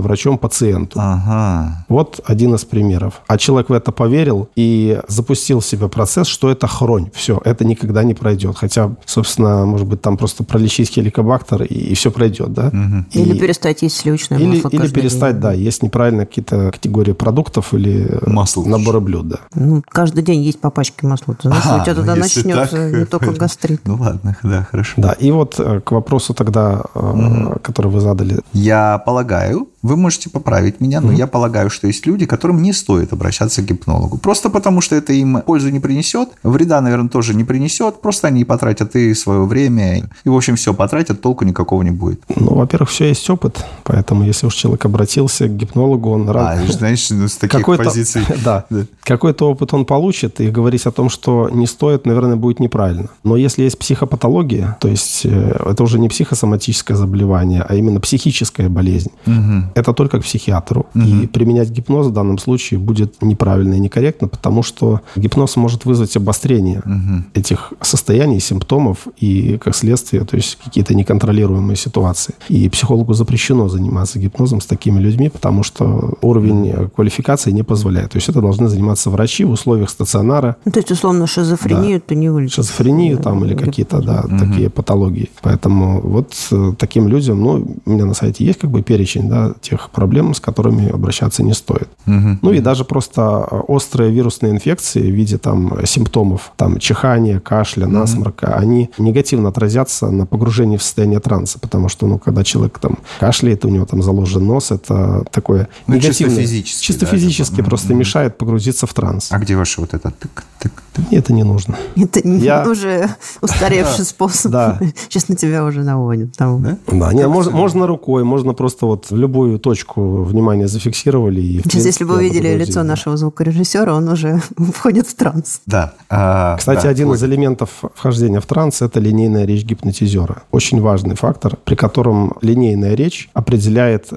врачом 0.00 0.38
пациенту. 0.38 0.98
Ага. 0.98 1.84
Вот 1.88 2.20
один 2.24 2.54
из 2.54 2.64
примеров. 2.64 3.20
А 3.26 3.36
человек 3.36 3.68
в 3.68 3.72
это 3.72 3.92
поверил 3.92 4.48
и 4.56 4.98
запустил 5.08 5.60
в 5.60 5.66
себя 5.66 5.88
процесс, 5.88 6.26
что 6.26 6.50
это 6.50 6.66
хронь. 6.66 7.10
Все, 7.14 7.40
это 7.44 7.66
никогда 7.66 8.02
не 8.02 8.14
пройдет. 8.14 8.56
Хотя, 8.56 8.90
собственно, 9.10 9.66
может 9.66 9.86
быть, 9.86 10.00
там 10.00 10.16
просто 10.16 10.44
пролечить 10.44 10.90
хеликобактер 10.90 11.62
и, 11.62 11.74
и 11.74 11.94
все 11.94 12.10
пройдет, 12.10 12.52
да? 12.52 12.68
Угу. 12.68 13.04
И, 13.12 13.22
или 13.22 13.38
перестать 13.38 13.82
есть 13.82 13.96
сливочное 13.96 14.38
или, 14.38 14.56
масло 14.56 14.68
Или 14.68 14.88
перестать, 14.88 15.34
день. 15.34 15.42
да, 15.42 15.52
есть 15.52 15.82
неправильно 15.82 16.26
какие-то 16.26 16.70
категории 16.70 17.12
продуктов 17.12 17.74
или 17.74 18.18
масло 18.26 18.64
наборы 18.64 19.00
блюд, 19.00 19.28
да. 19.28 19.36
Ну, 19.54 19.82
каждый 19.88 20.22
день 20.22 20.42
есть 20.42 20.60
по 20.60 20.70
пачке 20.70 21.06
масла. 21.06 21.34
Ты 21.34 21.48
знаешь, 21.48 21.64
а, 21.66 21.80
у 21.80 21.84
тебя 21.84 21.94
тогда 21.94 22.14
ну, 22.14 22.20
начнется 22.20 22.76
так... 22.76 22.92
не 22.92 23.04
только 23.06 23.32
гастрит. 23.32 23.80
Ну 23.84 23.96
ладно, 23.96 24.36
да, 24.42 24.66
хорошо. 24.70 24.94
Да, 24.96 25.12
и 25.12 25.30
вот 25.30 25.58
э, 25.58 25.80
к 25.80 25.90
вопросу 25.92 26.34
тогда, 26.34 26.82
угу. 26.94 27.56
который 27.62 27.90
вы 27.90 28.00
задали. 28.00 28.38
Я 28.52 28.98
полагаю, 28.98 29.68
вы 29.82 29.96
можете 29.96 30.28
поправить 30.30 30.80
меня, 30.80 31.00
но 31.00 31.12
mm-hmm. 31.12 31.16
я 31.16 31.26
полагаю, 31.26 31.70
что 31.70 31.86
есть 31.86 32.06
люди, 32.06 32.26
которым 32.26 32.62
не 32.62 32.72
стоит 32.72 33.12
обращаться 33.12 33.62
к 33.62 33.66
гипнологу. 33.66 34.18
Просто 34.18 34.50
потому, 34.50 34.80
что 34.80 34.96
это 34.96 35.12
им 35.12 35.40
пользу 35.42 35.70
не 35.70 35.80
принесет, 35.80 36.28
вреда, 36.42 36.80
наверное, 36.80 37.08
тоже 37.08 37.34
не 37.34 37.44
принесет. 37.44 38.00
Просто 38.00 38.28
они 38.28 38.44
потратят 38.44 38.94
и 38.96 39.14
свое 39.14 39.44
время, 39.44 40.10
и, 40.24 40.28
в 40.28 40.36
общем, 40.36 40.56
все 40.56 40.74
потратят, 40.74 41.20
толку 41.20 41.44
никакого 41.44 41.82
не 41.82 41.90
будет. 41.90 42.22
Ну, 42.36 42.54
во-первых, 42.54 42.90
все 42.90 43.08
есть 43.08 43.28
опыт, 43.30 43.64
поэтому 43.90 44.24
если 44.24 44.46
уж 44.46 44.54
человек 44.54 44.84
обратился 44.84 45.48
к 45.48 45.56
гипнологу, 45.56 46.10
он 46.10 46.28
рад... 46.28 46.58
А, 46.58 46.72
знаешь, 46.72 47.10
ну, 47.10 47.26
с 47.26 47.36
таких 47.36 47.58
какой-то, 47.58 47.84
позиций... 47.84 48.22
Да, 48.44 48.64
какой-то 49.02 49.50
опыт 49.50 49.74
он 49.74 49.84
получит, 49.84 50.40
и 50.40 50.50
говорить 50.50 50.86
о 50.86 50.92
том, 50.92 51.10
что 51.10 51.48
не 51.50 51.66
стоит, 51.66 52.06
наверное, 52.06 52.36
будет 52.36 52.60
неправильно. 52.60 53.08
Но 53.24 53.36
если 53.36 53.64
есть 53.64 53.78
психопатология, 53.78 54.76
то 54.80 54.88
есть 54.88 55.22
э, 55.24 55.56
это 55.66 55.82
уже 55.82 55.98
не 55.98 56.08
психосоматическое 56.08 56.96
заболевание, 56.96 57.64
а 57.68 57.74
именно 57.74 58.00
психическая 58.00 58.68
болезнь, 58.68 59.10
угу 59.26 59.70
это 59.74 59.92
только 59.92 60.20
к 60.20 60.24
психиатру. 60.24 60.86
Угу. 60.94 61.04
И 61.04 61.26
применять 61.26 61.70
гипноз 61.70 62.06
в 62.06 62.12
данном 62.12 62.38
случае 62.38 62.78
будет 62.78 63.22
неправильно 63.22 63.74
и 63.74 63.80
некорректно, 63.80 64.28
потому 64.28 64.62
что 64.62 65.00
гипноз 65.16 65.56
может 65.56 65.84
вызвать 65.84 66.16
обострение 66.16 66.80
угу. 66.80 67.24
этих 67.34 67.72
состояний, 67.80 68.40
симптомов 68.40 69.08
и, 69.18 69.58
как 69.58 69.74
следствие, 69.74 70.24
то 70.24 70.36
есть 70.36 70.58
какие-то 70.62 70.94
неконтролируемые 70.94 71.76
ситуации. 71.76 72.34
И 72.48 72.68
психологу 72.68 73.14
запрещено 73.14 73.68
заниматься 73.68 73.79
гипнозом 74.18 74.60
с 74.60 74.66
такими 74.66 74.98
людьми, 75.00 75.28
потому 75.28 75.62
что 75.62 76.14
уровень 76.20 76.90
квалификации 76.94 77.50
не 77.50 77.62
позволяет. 77.62 78.10
То 78.12 78.16
есть 78.16 78.28
это 78.28 78.40
должны 78.40 78.68
заниматься 78.68 79.10
врачи 79.10 79.44
в 79.44 79.50
условиях 79.50 79.90
стационара. 79.90 80.56
Ну, 80.64 80.72
то 80.72 80.78
есть, 80.78 80.90
условно, 80.90 81.26
шизофрению 81.26 81.98
да. 81.98 82.04
ты 82.08 82.14
не 82.14 82.28
вылечишь. 82.28 82.56
Шизофрению 82.56 83.18
там 83.18 83.44
или 83.44 83.54
какие-то, 83.54 84.00
да, 84.02 84.24
угу. 84.24 84.38
такие 84.38 84.70
патологии. 84.70 85.30
Поэтому 85.42 86.00
вот 86.00 86.34
э, 86.50 86.72
таким 86.78 87.08
людям, 87.08 87.40
ну, 87.40 87.76
у 87.84 87.90
меня 87.90 88.04
на 88.04 88.14
сайте 88.14 88.44
есть 88.44 88.58
как 88.58 88.70
бы 88.70 88.82
перечень, 88.82 89.28
да, 89.28 89.54
тех 89.60 89.90
проблем, 89.90 90.34
с 90.34 90.40
которыми 90.40 90.88
обращаться 90.88 91.42
не 91.42 91.54
стоит. 91.54 91.88
Угу. 92.06 92.38
Ну 92.42 92.52
и 92.52 92.60
даже 92.60 92.84
просто 92.84 93.38
острые 93.68 94.10
вирусные 94.10 94.52
инфекции 94.52 95.10
в 95.10 95.14
виде 95.14 95.38
там 95.38 95.74
симптомов, 95.84 96.52
там 96.56 96.78
чихания, 96.78 97.40
кашля, 97.40 97.86
насморка, 97.86 98.46
угу. 98.46 98.54
они 98.58 98.90
негативно 98.98 99.48
отразятся 99.48 100.10
на 100.10 100.26
погружении 100.26 100.76
в 100.76 100.82
состояние 100.82 101.20
транса, 101.20 101.58
потому 101.58 101.88
что, 101.88 102.06
ну, 102.06 102.18
когда 102.18 102.44
человек 102.44 102.78
там 102.78 102.98
кашляет, 103.18 103.64
у 103.64 103.68
него 103.70 103.86
там 103.86 104.02
заложен 104.02 104.46
нос, 104.46 104.70
это 104.70 105.24
такое 105.30 105.68
ну, 105.86 105.94
негативное. 105.94 106.36
Чисто 106.36 106.42
физически. 106.42 106.84
Чисто 106.84 107.06
да, 107.06 107.12
физически 107.12 107.54
это... 107.54 107.64
просто 107.64 107.92
угу. 107.92 108.00
мешает 108.00 108.38
погрузиться 108.38 108.86
в 108.86 108.94
транс. 108.94 109.28
А 109.30 109.38
где 109.38 109.56
ваше 109.56 109.80
вот 109.80 109.94
это 109.94 110.10
тык, 110.10 110.44
тык, 110.58 110.72
Мне 110.96 111.18
это 111.18 111.32
не 111.32 111.42
нужно. 111.42 111.76
Это 111.96 112.20
Я... 112.26 112.66
уже 112.68 113.08
устаревший 113.40 114.04
способ. 114.04 114.52
Да. 114.52 114.80
Сейчас 115.08 115.28
на 115.28 115.36
тебя 115.36 115.64
уже 115.64 115.82
наводят. 115.82 116.30
Да? 116.38 116.78
Да, 116.86 117.28
можно 117.28 117.86
рукой, 117.86 118.24
можно 118.24 118.54
просто 118.54 118.86
вот 118.86 119.10
в 119.10 119.16
любую 119.16 119.58
точку 119.58 120.22
внимания 120.22 120.68
зафиксировали. 120.68 121.40
И, 121.40 121.62
Сейчас, 121.62 121.86
если 121.86 122.04
бы 122.04 122.14
вы 122.14 122.24
видели 122.24 122.54
лицо 122.54 122.82
нашего 122.82 123.16
звукорежиссера, 123.16 123.94
он 123.94 124.08
уже 124.08 124.40
входит 124.74 125.06
в 125.06 125.14
транс. 125.14 125.60
Да. 125.66 125.94
А, 126.08 126.56
Кстати, 126.56 126.84
да, 126.84 126.88
один 126.90 127.06
входит. 127.06 127.22
из 127.22 127.24
элементов 127.26 127.70
вхождения 127.94 128.40
в 128.40 128.46
транс– 128.46 128.82
это 128.82 129.00
линейная 129.00 129.44
речь 129.44 129.64
гипнотизера. 129.64 130.42
Очень 130.50 130.80
важный 130.80 131.14
фактор, 131.14 131.56
при 131.64 131.74
котором 131.74 132.34
линейная 132.42 132.94
речь 132.94 133.30
определяет, 133.50 134.10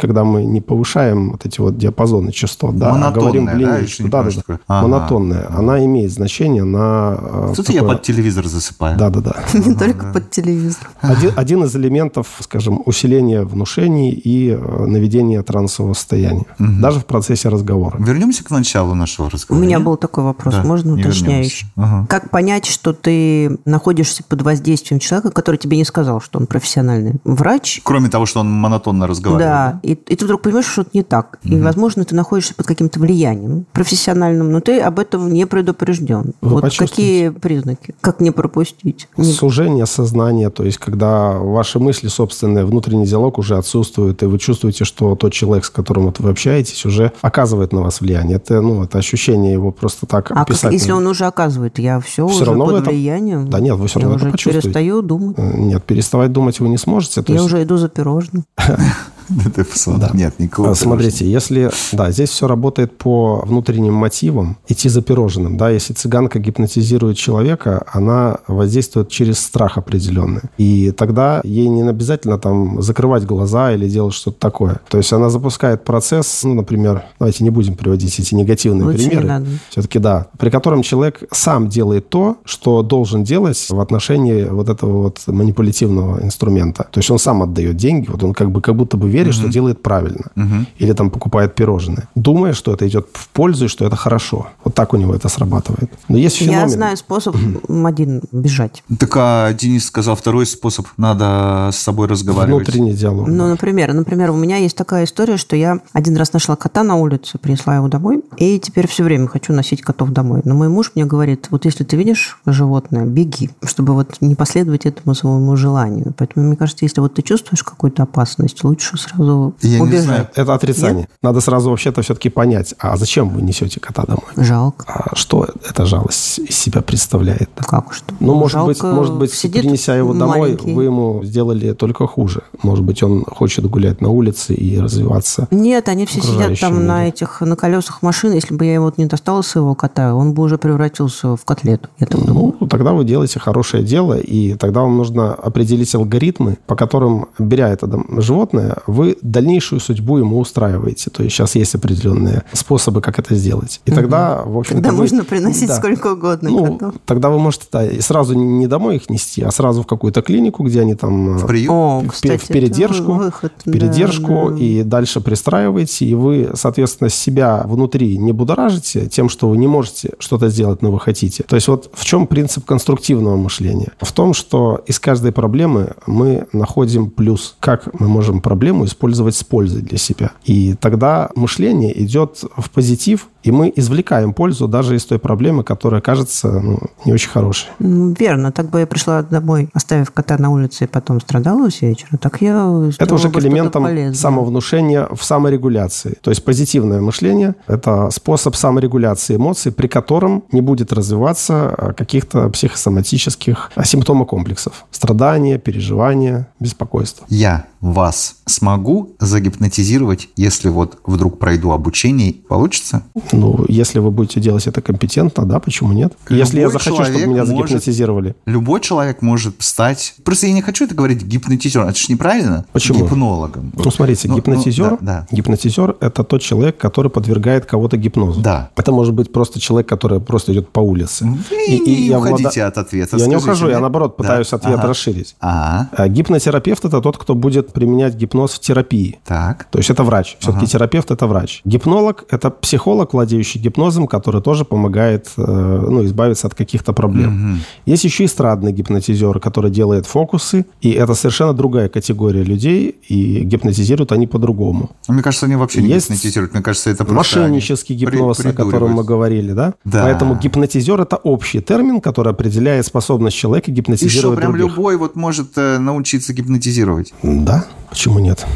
когда 0.00 0.24
мы 0.24 0.44
не 0.44 0.60
повышаем 0.60 1.32
вот 1.32 1.44
эти 1.44 1.60
вот 1.60 1.76
диапазоны 1.76 2.32
частот, 2.32 2.76
да, 2.76 2.92
а 2.92 3.10
говорим 3.10 3.46
в 3.46 3.54
линейку. 3.56 4.08
Да, 4.08 4.22
да, 4.22 4.30
да. 4.46 4.58
Ага. 4.66 4.86
Монотонная. 4.86 5.46
Она 5.50 5.84
имеет 5.84 6.12
значение 6.12 6.64
на... 6.64 7.52
Тут 7.54 7.66
такое... 7.66 7.82
я 7.82 7.82
под 7.82 8.02
телевизор 8.02 8.46
засыпаю. 8.46 8.96
Да, 8.96 9.10
да, 9.10 9.20
да. 9.20 9.34
Не 9.58 9.74
только 9.74 10.12
под 10.12 10.30
телевизор. 10.30 10.88
Один 11.36 11.64
из 11.64 11.74
элементов, 11.74 12.28
скажем, 12.40 12.82
усиления 12.86 13.42
внушений 13.42 14.10
и 14.12 14.50
э, 14.50 14.86
наведения 14.86 15.42
трансового 15.42 15.94
состояния. 15.94 16.46
Даже 16.58 17.00
в 17.00 17.06
процессе 17.06 17.48
разговора. 17.48 17.96
Вернемся 17.98 18.44
к 18.44 18.50
началу 18.50 18.94
нашего 18.94 19.30
разговора. 19.30 19.62
У 19.62 19.66
меня 19.66 19.80
был 19.80 19.96
такой 19.96 20.24
вопрос, 20.24 20.54
да, 20.54 20.62
можно 20.62 20.94
уточняющий? 20.94 21.66
Как 22.08 22.30
понять, 22.30 22.66
что 22.66 22.92
ты 22.92 23.58
находишься 23.64 24.22
под 24.22 24.42
воздействием 24.42 25.00
человека, 25.00 25.30
который 25.30 25.56
тебе 25.56 25.76
не 25.76 25.84
сказал, 25.84 26.20
что 26.20 26.38
он 26.38 26.46
профессиональный 26.46 27.14
врач? 27.24 27.80
Кроме 27.82 28.08
того, 28.08 28.26
что 28.26 28.40
он 28.40 28.50
монотонно 28.76 29.06
разговаривает. 29.06 29.48
Да, 29.48 29.72
да? 29.72 29.80
И, 29.82 29.92
и 29.92 30.16
ты 30.16 30.24
вдруг 30.24 30.42
понимаешь, 30.42 30.66
что 30.66 30.82
это 30.82 30.90
не 30.92 31.02
так. 31.02 31.38
Угу. 31.44 31.54
И, 31.54 31.60
возможно, 31.60 32.04
ты 32.04 32.14
находишься 32.14 32.54
под 32.54 32.66
каким-то 32.66 33.00
влиянием 33.00 33.66
профессиональным, 33.72 34.52
но 34.52 34.60
ты 34.60 34.80
об 34.80 34.98
этом 34.98 35.32
не 35.32 35.46
предупрежден. 35.46 36.32
Вы 36.40 36.60
вот 36.60 36.76
какие 36.76 37.30
признаки? 37.30 37.94
Как 38.00 38.20
не 38.20 38.30
пропустить? 38.30 39.08
Сужение 39.20 39.86
сознания, 39.86 40.50
то 40.50 40.64
есть 40.64 40.78
когда 40.78 41.32
ваши 41.32 41.78
мысли, 41.78 42.08
собственные, 42.08 42.64
внутренний 42.64 43.06
диалог 43.06 43.38
уже 43.38 43.56
отсутствует, 43.56 44.22
и 44.22 44.26
вы 44.26 44.38
чувствуете, 44.38 44.84
что 44.84 45.14
тот 45.14 45.32
человек, 45.32 45.64
с 45.64 45.70
которым 45.70 46.06
вот 46.06 46.20
вы 46.20 46.30
общаетесь, 46.30 46.84
уже 46.86 47.12
оказывает 47.20 47.72
на 47.72 47.82
вас 47.82 48.00
влияние. 48.00 48.36
Это, 48.36 48.60
ну, 48.60 48.82
это 48.82 48.98
ощущение 48.98 49.52
его 49.52 49.72
просто 49.72 50.06
так 50.06 50.30
а 50.30 50.42
описать. 50.42 50.62
Как, 50.62 50.72
если 50.72 50.92
он 50.92 51.06
уже 51.06 51.26
оказывает, 51.26 51.78
я 51.78 52.00
все, 52.00 52.26
все 52.26 52.36
уже 52.36 52.44
равно 52.44 52.66
под 52.66 52.82
это... 52.82 52.90
влиянием? 52.90 53.48
Да 53.48 53.60
нет, 53.60 53.76
вы 53.76 53.86
все 53.86 54.00
равно 54.00 54.14
я 54.14 54.16
это 54.16 54.26
уже 54.26 54.32
почувствуете. 54.32 54.68
перестаю 54.68 55.02
думать. 55.02 55.38
Нет, 55.38 55.84
переставать 55.84 56.32
думать 56.32 56.60
вы 56.60 56.68
не 56.68 56.78
сможете. 56.78 57.22
я 57.26 57.34
есть... 57.34 57.46
уже 57.46 57.62
иду 57.62 57.76
за 57.76 57.88
пирожным. 57.88 58.44
唉 58.68 59.06
Да. 59.86 60.10
Нет, 60.14 60.38
никакого. 60.38 60.74
Смотрите, 60.74 61.30
если... 61.30 61.70
Да, 61.92 62.10
здесь 62.10 62.30
все 62.30 62.46
работает 62.46 62.96
по 62.96 63.42
внутренним 63.46 63.94
мотивам, 63.94 64.56
идти 64.68 64.88
за 64.88 65.02
пирожным. 65.02 65.56
Да, 65.56 65.70
если 65.70 65.92
цыганка 65.92 66.38
гипнотизирует 66.38 67.16
человека, 67.16 67.84
она 67.92 68.38
воздействует 68.46 69.08
через 69.08 69.38
страх 69.38 69.78
определенный. 69.78 70.42
И 70.58 70.90
тогда 70.90 71.40
ей 71.44 71.68
не 71.68 71.82
обязательно 71.82 72.38
там 72.38 72.82
закрывать 72.82 73.24
глаза 73.24 73.72
или 73.72 73.88
делать 73.88 74.14
что-то 74.14 74.38
такое. 74.38 74.80
То 74.88 74.98
есть 74.98 75.12
она 75.12 75.30
запускает 75.30 75.84
процесс, 75.84 76.42
ну, 76.44 76.54
например, 76.54 77.04
давайте 77.18 77.44
не 77.44 77.50
будем 77.50 77.74
приводить 77.74 78.18
эти 78.18 78.34
негативные 78.34 78.86
Лучше 78.86 79.08
примеры. 79.08 79.26
надо. 79.26 79.46
Все-таки 79.70 79.98
да. 79.98 80.26
При 80.38 80.50
котором 80.50 80.82
человек 80.82 81.22
сам 81.32 81.68
делает 81.68 82.08
то, 82.08 82.38
что 82.44 82.82
должен 82.82 83.24
делать 83.24 83.64
в 83.68 83.80
отношении 83.80 84.44
вот 84.44 84.68
этого 84.68 85.04
вот 85.04 85.22
манипулятивного 85.26 86.22
инструмента. 86.22 86.86
То 86.90 86.98
есть 86.98 87.10
он 87.10 87.18
сам 87.18 87.42
отдает 87.42 87.76
деньги, 87.76 88.08
вот 88.10 88.22
он 88.22 88.32
как 88.34 88.50
бы 88.50 88.60
как 88.60 88.76
будто 88.76 88.96
бы 88.96 89.08
верит, 89.16 89.34
что 89.34 89.48
делает 89.48 89.82
правильно. 89.82 90.30
Или 90.78 90.92
там 90.92 91.10
покупает 91.10 91.54
пирожные. 91.54 92.08
Думая, 92.14 92.52
что 92.52 92.72
это 92.72 92.86
идет 92.86 93.08
в 93.12 93.28
пользу 93.28 93.66
и 93.66 93.68
что 93.68 93.84
это 93.86 93.96
хорошо. 93.96 94.48
Вот 94.64 94.74
так 94.74 94.94
у 94.94 94.96
него 94.96 95.14
это 95.14 95.28
срабатывает. 95.28 95.90
Но 96.08 96.16
есть 96.16 96.36
феномен. 96.36 96.60
Я 96.60 96.68
знаю 96.68 96.96
способ 96.96 97.36
один 97.84 98.22
бежать. 98.32 98.82
Так, 98.98 99.16
а 99.16 99.52
Денис 99.52 99.86
сказал 99.86 100.16
второй 100.16 100.46
способ. 100.46 100.86
Надо 100.96 101.70
с 101.72 101.76
собой 101.76 102.08
разговаривать. 102.08 102.66
Внутренний 102.66 102.94
диалог. 102.94 103.28
Ну, 103.28 103.48
например, 103.48 103.92
например, 103.92 104.30
у 104.30 104.36
меня 104.36 104.56
есть 104.56 104.76
такая 104.76 105.04
история, 105.04 105.36
что 105.36 105.56
я 105.56 105.80
один 105.92 106.16
раз 106.16 106.32
нашла 106.32 106.56
кота 106.56 106.82
на 106.82 106.96
улице, 106.96 107.38
принесла 107.38 107.76
его 107.76 107.88
домой, 107.88 108.22
и 108.36 108.58
теперь 108.58 108.86
все 108.86 109.04
время 109.04 109.28
хочу 109.28 109.52
носить 109.52 109.82
котов 109.82 110.10
домой. 110.10 110.42
Но 110.44 110.54
мой 110.54 110.68
муж 110.68 110.92
мне 110.94 111.04
говорит, 111.04 111.48
вот 111.50 111.64
если 111.64 111.84
ты 111.84 111.96
видишь 111.96 112.38
животное, 112.46 113.04
беги, 113.04 113.50
чтобы 113.64 113.94
вот 113.94 114.16
не 114.20 114.34
последовать 114.34 114.86
этому 114.86 115.14
своему 115.14 115.56
желанию. 115.56 116.14
Поэтому, 116.16 116.46
мне 116.46 116.56
кажется, 116.56 116.84
если 116.84 117.00
вот 117.00 117.14
ты 117.14 117.22
чувствуешь 117.22 117.62
какую-то 117.62 118.02
опасность, 118.02 118.64
лучше 118.64 118.96
сразу 119.08 119.54
Я 119.62 119.78
не 119.78 119.82
убежать. 119.82 120.04
знаю. 120.04 120.28
Это 120.34 120.54
отрицание. 120.54 121.08
Надо 121.22 121.40
сразу 121.40 121.70
вообще-то 121.70 122.02
все-таки 122.02 122.28
понять, 122.28 122.74
а 122.78 122.96
зачем 122.96 123.28
вы 123.30 123.42
несете 123.42 123.80
кота 123.80 124.04
домой? 124.06 124.24
Жалко. 124.36 124.84
А 124.86 125.14
что 125.16 125.46
эта 125.68 125.84
жалость 125.86 126.38
из 126.40 126.56
себя 126.56 126.82
представляет? 126.82 127.50
Как 127.56 127.92
что? 127.92 128.14
Ну, 128.20 128.34
может 128.34 128.52
Жалко, 128.52 128.68
быть, 128.68 128.82
может 128.82 129.14
быть, 129.14 129.32
сидит 129.32 129.62
принеся 129.62 129.94
его 129.96 130.12
домой, 130.14 130.38
маленький. 130.40 130.74
вы 130.74 130.84
ему 130.84 131.20
сделали 131.24 131.72
только 131.72 132.06
хуже. 132.06 132.42
Может 132.62 132.84
быть, 132.84 133.02
он 133.02 133.24
хочет 133.24 133.66
гулять 133.66 134.00
на 134.00 134.08
улице 134.10 134.54
и 134.54 134.78
развиваться. 134.78 135.48
Нет, 135.50 135.88
они 135.88 136.06
все 136.06 136.20
сидят 136.20 136.58
там 136.60 136.86
на 136.86 136.98
мире. 137.00 137.08
этих, 137.10 137.40
на 137.40 137.56
колесах 137.56 138.02
машин. 138.02 138.32
Если 138.32 138.54
бы 138.54 138.64
я 138.64 138.74
его 138.74 138.86
вот 138.86 138.98
не 138.98 139.06
достала 139.06 139.42
своего 139.42 139.74
кота, 139.74 140.14
он 140.14 140.32
бы 140.32 140.42
уже 140.44 140.58
превратился 140.58 141.36
в 141.36 141.44
котлету. 141.44 141.88
Я 141.98 142.06
так 142.06 142.24
думаю. 142.24 142.54
Ну, 142.60 142.66
тогда 142.66 142.92
вы 142.92 143.04
делаете 143.04 143.38
хорошее 143.40 143.82
дело, 143.82 144.14
и 144.14 144.54
тогда 144.54 144.82
вам 144.82 144.96
нужно 144.96 145.34
определить 145.34 145.94
алгоритмы, 145.94 146.58
по 146.66 146.76
которым, 146.76 147.26
беря 147.38 147.68
это 147.70 147.88
животное, 148.20 148.76
вы 148.96 149.18
дальнейшую 149.22 149.80
судьбу 149.80 150.18
ему 150.18 150.38
устраиваете. 150.38 151.10
То 151.10 151.22
есть 151.22 151.36
сейчас 151.36 151.54
есть 151.54 151.74
определенные 151.74 152.42
способы, 152.52 153.00
как 153.00 153.18
это 153.18 153.34
сделать. 153.34 153.80
И 153.84 153.90
тогда, 153.90 154.42
в 154.44 154.58
общем 154.58 154.76
Тогда 154.76 154.92
можно 154.92 155.24
приносить 155.24 155.70
сколько 155.70 156.12
угодно 156.12 156.50
Ну, 156.50 156.78
котов. 156.78 156.94
тогда 157.04 157.30
вы 157.30 157.38
можете 157.38 157.66
да, 157.70 157.84
и 157.86 158.00
сразу 158.00 158.34
не 158.34 158.66
домой 158.66 158.96
их 158.96 159.10
нести, 159.10 159.42
а 159.42 159.50
сразу 159.50 159.82
в 159.82 159.86
какую-то 159.86 160.22
клинику, 160.22 160.64
где 160.64 160.80
они 160.80 160.94
там... 160.94 161.36
В 161.36 161.44
э, 161.44 161.46
приют? 161.46 161.70
О, 161.70 162.00
в 162.00 162.08
кстати, 162.08 162.42
в 162.42 162.48
передержку, 162.48 163.12
выход, 163.12 163.52
в 163.64 163.70
передержку 163.70 164.50
да, 164.50 164.56
да. 164.56 164.64
и 164.64 164.82
дальше 164.82 165.20
пристраиваете, 165.20 166.06
и 166.06 166.14
вы, 166.14 166.50
соответственно, 166.54 167.10
себя 167.10 167.62
внутри 167.66 168.16
не 168.16 168.32
будоражите 168.32 169.06
тем, 169.06 169.28
что 169.28 169.48
вы 169.48 169.58
не 169.58 169.66
можете 169.66 170.14
что-то 170.18 170.48
сделать, 170.48 170.82
но 170.82 170.90
вы 170.90 170.98
хотите. 170.98 171.42
То 171.42 171.56
есть 171.56 171.68
вот 171.68 171.90
в 171.92 172.04
чем 172.04 172.26
принцип 172.26 172.64
конструктивного 172.64 173.36
мышления? 173.36 173.92
В 174.00 174.12
том, 174.12 174.32
что 174.32 174.82
из 174.86 174.98
каждой 174.98 175.32
проблемы 175.32 175.94
мы 176.06 176.46
находим 176.52 177.10
плюс. 177.10 177.56
Как 177.60 177.88
мы 178.00 178.08
можем 178.08 178.40
проблему 178.40 178.85
использовать 178.86 179.34
с 179.34 179.44
пользой 179.44 179.82
для 179.82 179.98
себя. 179.98 180.32
И 180.44 180.74
тогда 180.74 181.30
мышление 181.34 182.02
идет 182.02 182.42
в 182.56 182.70
позитив, 182.70 183.28
и 183.46 183.52
мы 183.52 183.72
извлекаем 183.76 184.32
пользу 184.32 184.66
даже 184.66 184.96
из 184.96 185.04
той 185.04 185.18
проблемы, 185.20 185.62
которая 185.62 186.00
кажется 186.00 186.48
ну, 186.48 186.78
не 187.04 187.12
очень 187.12 187.30
хорошей. 187.30 187.68
Ну, 187.78 188.14
Верно. 188.18 188.50
Так 188.50 188.70
бы 188.70 188.80
я 188.80 188.86
пришла 188.86 189.22
домой, 189.22 189.68
оставив 189.72 190.10
кота 190.10 190.36
на 190.38 190.50
улице, 190.50 190.84
и 190.84 190.86
потом 190.88 191.20
страдала 191.20 191.66
весь 191.66 191.80
вечер. 191.80 192.08
Так 192.20 192.40
я 192.40 192.90
Это 192.98 193.14
уже 193.14 193.30
к 193.30 193.38
элементам 193.38 194.14
самовнушения 194.14 195.06
в 195.14 195.22
саморегуляции. 195.22 196.18
То 196.20 196.30
есть 196.30 196.44
позитивное 196.44 197.00
мышление– 197.00 197.54
это 197.68 198.10
способ 198.10 198.56
саморегуляции 198.56 199.36
эмоций, 199.36 199.70
при 199.70 199.86
котором 199.86 200.42
не 200.50 200.60
будет 200.60 200.92
развиваться 200.92 201.68
а, 201.68 201.92
каких-то 201.92 202.48
психосоматических 202.48 203.70
а, 203.76 203.84
симптомов 203.84 204.26
комплексов. 204.26 204.86
Страдания, 204.90 205.58
переживания, 205.58 206.48
беспокойство. 206.58 207.24
Я 207.28 207.66
вас 207.80 208.36
смогу 208.46 209.14
загипнотизировать, 209.20 210.28
если 210.36 210.68
вот 210.68 210.98
вдруг 211.04 211.38
пройду 211.38 211.70
обучение, 211.70 212.34
получится? 212.48 213.02
Ну, 213.40 213.64
если 213.68 213.98
вы 213.98 214.10
будете 214.10 214.40
делать 214.40 214.66
это 214.66 214.80
компетентно, 214.82 215.44
да, 215.44 215.58
почему 215.60 215.92
нет? 215.92 216.12
если 216.28 216.56
я 216.58 216.64
Любой 216.66 216.72
захочу, 216.80 217.04
чтобы 217.04 217.18
меня 217.26 217.44
может- 217.44 217.48
загипнотизировали. 217.48 218.34
Любой 218.46 218.80
человек 218.80 219.22
может 219.22 219.54
стать... 219.62 220.14
Просто 220.24 220.46
я 220.46 220.52
не 220.52 220.62
хочу 220.62 220.84
это 220.84 220.94
говорить 220.94 221.22
гипнотизером. 221.22 221.88
Это 221.88 221.98
же 221.98 222.06
неправильно. 222.08 222.64
Почему? 222.72 223.00
Гипнологом. 223.04 223.72
Ну, 223.76 223.90
смотрите, 223.90 224.28
Ну, 224.28 224.34
ну, 224.34 224.40
гипнотизер, 224.40 224.90
да, 224.90 224.98
да. 225.00 225.26
гипнотизер– 225.30 225.96
это 226.00 226.24
тот 226.24 226.40
человек, 226.42 226.76
который 226.78 227.10
подвергает 227.10 227.66
кого-то 227.66 227.96
гипнозу. 227.96 228.40
Да. 228.40 228.70
Это 228.76 228.92
может 228.92 229.14
быть 229.14 229.32
просто 229.32 229.60
человек, 229.60 229.88
который 229.88 230.20
просто 230.20 230.52
идет 230.52 230.68
по 230.70 230.80
улице. 230.80 231.24
Вы 231.24 231.78
не 231.78 232.06
я 232.08 232.18
уходите 232.18 232.42
влада- 232.60 232.66
от 232.66 232.78
ответа. 232.78 233.16
Я 233.16 233.26
не 233.26 233.36
ухожу, 233.36 233.66
я 233.66 233.72
мне. 233.74 233.80
наоборот 233.80 234.14
Да. 234.16 234.22
пытаюсь 234.22 234.52
ответ 234.52 234.78
Ага. 234.78 234.88
расширить. 234.88 235.36
Ага. 235.40 235.88
А 235.92 236.08
Гипнотерапевт– 236.08 236.84
это 236.86 237.00
тот, 237.00 237.16
кто 237.18 237.34
будет 237.34 237.72
применять 237.72 238.14
гипноз 238.14 238.52
в 238.52 238.60
терапии. 238.60 239.18
Так. 239.24 239.64
То 239.70 239.78
есть 239.78 239.90
это 239.90 240.02
врач. 240.04 240.36
Все-таки 240.40 240.66
терапевт– 240.66 241.10
это 241.10 241.26
врач. 241.26 241.60
Гипнолог– 241.64 242.24
это 242.30 242.50
психолог, 242.50 243.14
владеющий 243.26 243.60
гипнозом, 243.60 244.06
который 244.06 244.40
тоже 244.40 244.64
помогает 244.64 245.28
э, 245.36 245.42
ну, 245.90 246.04
избавиться 246.04 246.46
от 246.46 246.54
каких-то 246.54 246.92
проблем. 246.92 247.60
Есть 247.86 248.04
еще 248.04 248.24
эстрадный 248.24 248.72
гипнотизер, 248.72 249.40
который 249.40 249.70
делает 249.70 250.06
фокусы, 250.06 250.64
и 250.80 250.90
это 250.90 251.14
совершенно 251.14 251.52
другая 251.52 251.88
категория 251.88 252.44
людей, 252.44 252.94
и 253.08 253.40
гипнотизируют 253.40 254.12
они 254.12 254.26
по-другому. 254.26 254.90
Мне 255.08 255.22
кажется, 255.22 255.46
они 255.46 255.56
вообще 255.56 255.82
не 255.82 255.88
Есть 255.88 256.06
гипнотизируют. 256.10 256.54
Мне 256.54 256.62
кажется, 256.62 256.90
это 256.90 257.04
просто 257.04 257.38
Мошеннический 257.40 257.96
они 257.96 258.06
при- 258.06 258.16
гипноз, 258.16 258.40
о 258.46 258.52
котором 258.52 258.92
мы 258.92 259.04
говорили, 259.04 259.52
да? 259.52 259.74
Да. 259.84 260.02
Поэтому 260.04 260.36
гипнотизер– 260.36 261.00
это 261.02 261.16
общий 261.16 261.60
термин, 261.60 262.00
который 262.00 262.32
определяет 262.32 262.86
способность 262.86 263.36
человека 263.36 263.70
И 263.70 263.74
что, 263.74 263.82
гипнотизировать 263.82 264.38
прям 264.38 264.52
других. 264.52 264.76
любой 264.76 264.96
вот 264.96 265.16
может 265.16 265.48
э, 265.56 265.78
научиться 265.78 266.32
гипнотизировать? 266.32 267.12
Да, 267.22 267.64
почему 267.96 268.18
нет? 268.18 268.46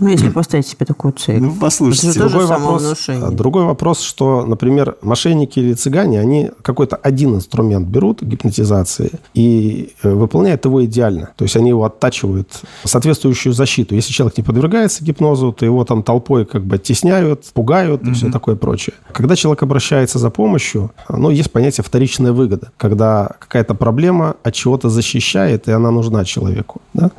Ну, 0.00 0.08
если 0.08 0.30
поставить 0.30 0.66
себе 0.66 0.86
такую 0.86 1.12
цель. 1.12 1.42
Ну, 1.42 1.54
послушайте. 1.60 2.18
Другой 2.18 2.46
вопрос, 2.46 2.82
самовнушение. 2.82 3.30
другой 3.30 3.64
вопрос, 3.64 4.00
что, 4.00 4.46
например, 4.46 4.96
мошенники 5.02 5.58
или 5.58 5.74
цыгане, 5.74 6.18
они 6.18 6.50
какой-то 6.62 6.96
один 6.96 7.34
инструмент 7.34 7.86
берут 7.88 8.22
гипнотизации 8.22 9.10
и 9.34 9.90
э, 10.02 10.10
выполняют 10.10 10.64
его 10.64 10.82
идеально. 10.86 11.28
То 11.36 11.44
есть 11.44 11.56
они 11.56 11.68
его 11.68 11.84
оттачивают 11.84 12.48
соответствующую 12.84 13.52
защиту. 13.52 13.94
Если 13.94 14.14
человек 14.14 14.38
не 14.38 14.44
подвергается 14.44 15.04
гипнозу, 15.04 15.52
то 15.52 15.66
его 15.66 15.84
там 15.84 16.02
толпой 16.02 16.46
как 16.46 16.64
бы 16.64 16.76
оттесняют, 16.76 17.44
пугают 17.52 18.02
и 18.02 18.12
все 18.12 18.30
такое 18.30 18.56
прочее. 18.56 18.94
Когда 19.12 19.36
человек 19.36 19.62
обращается 19.62 20.18
за 20.18 20.30
помощью, 20.30 20.90
ну, 21.10 21.28
есть 21.28 21.50
понятие 21.52 21.84
вторичная 21.84 22.32
выгода, 22.32 22.70
когда 22.78 23.32
какая-то 23.40 23.74
проблема 23.74 24.36
от 24.42 24.54
чего-то 24.54 24.88
защищает, 24.88 25.68
и 25.68 25.72
она 25.72 25.90
нужна 25.90 26.24
человеку. 26.24 26.80
Да? 26.94 27.10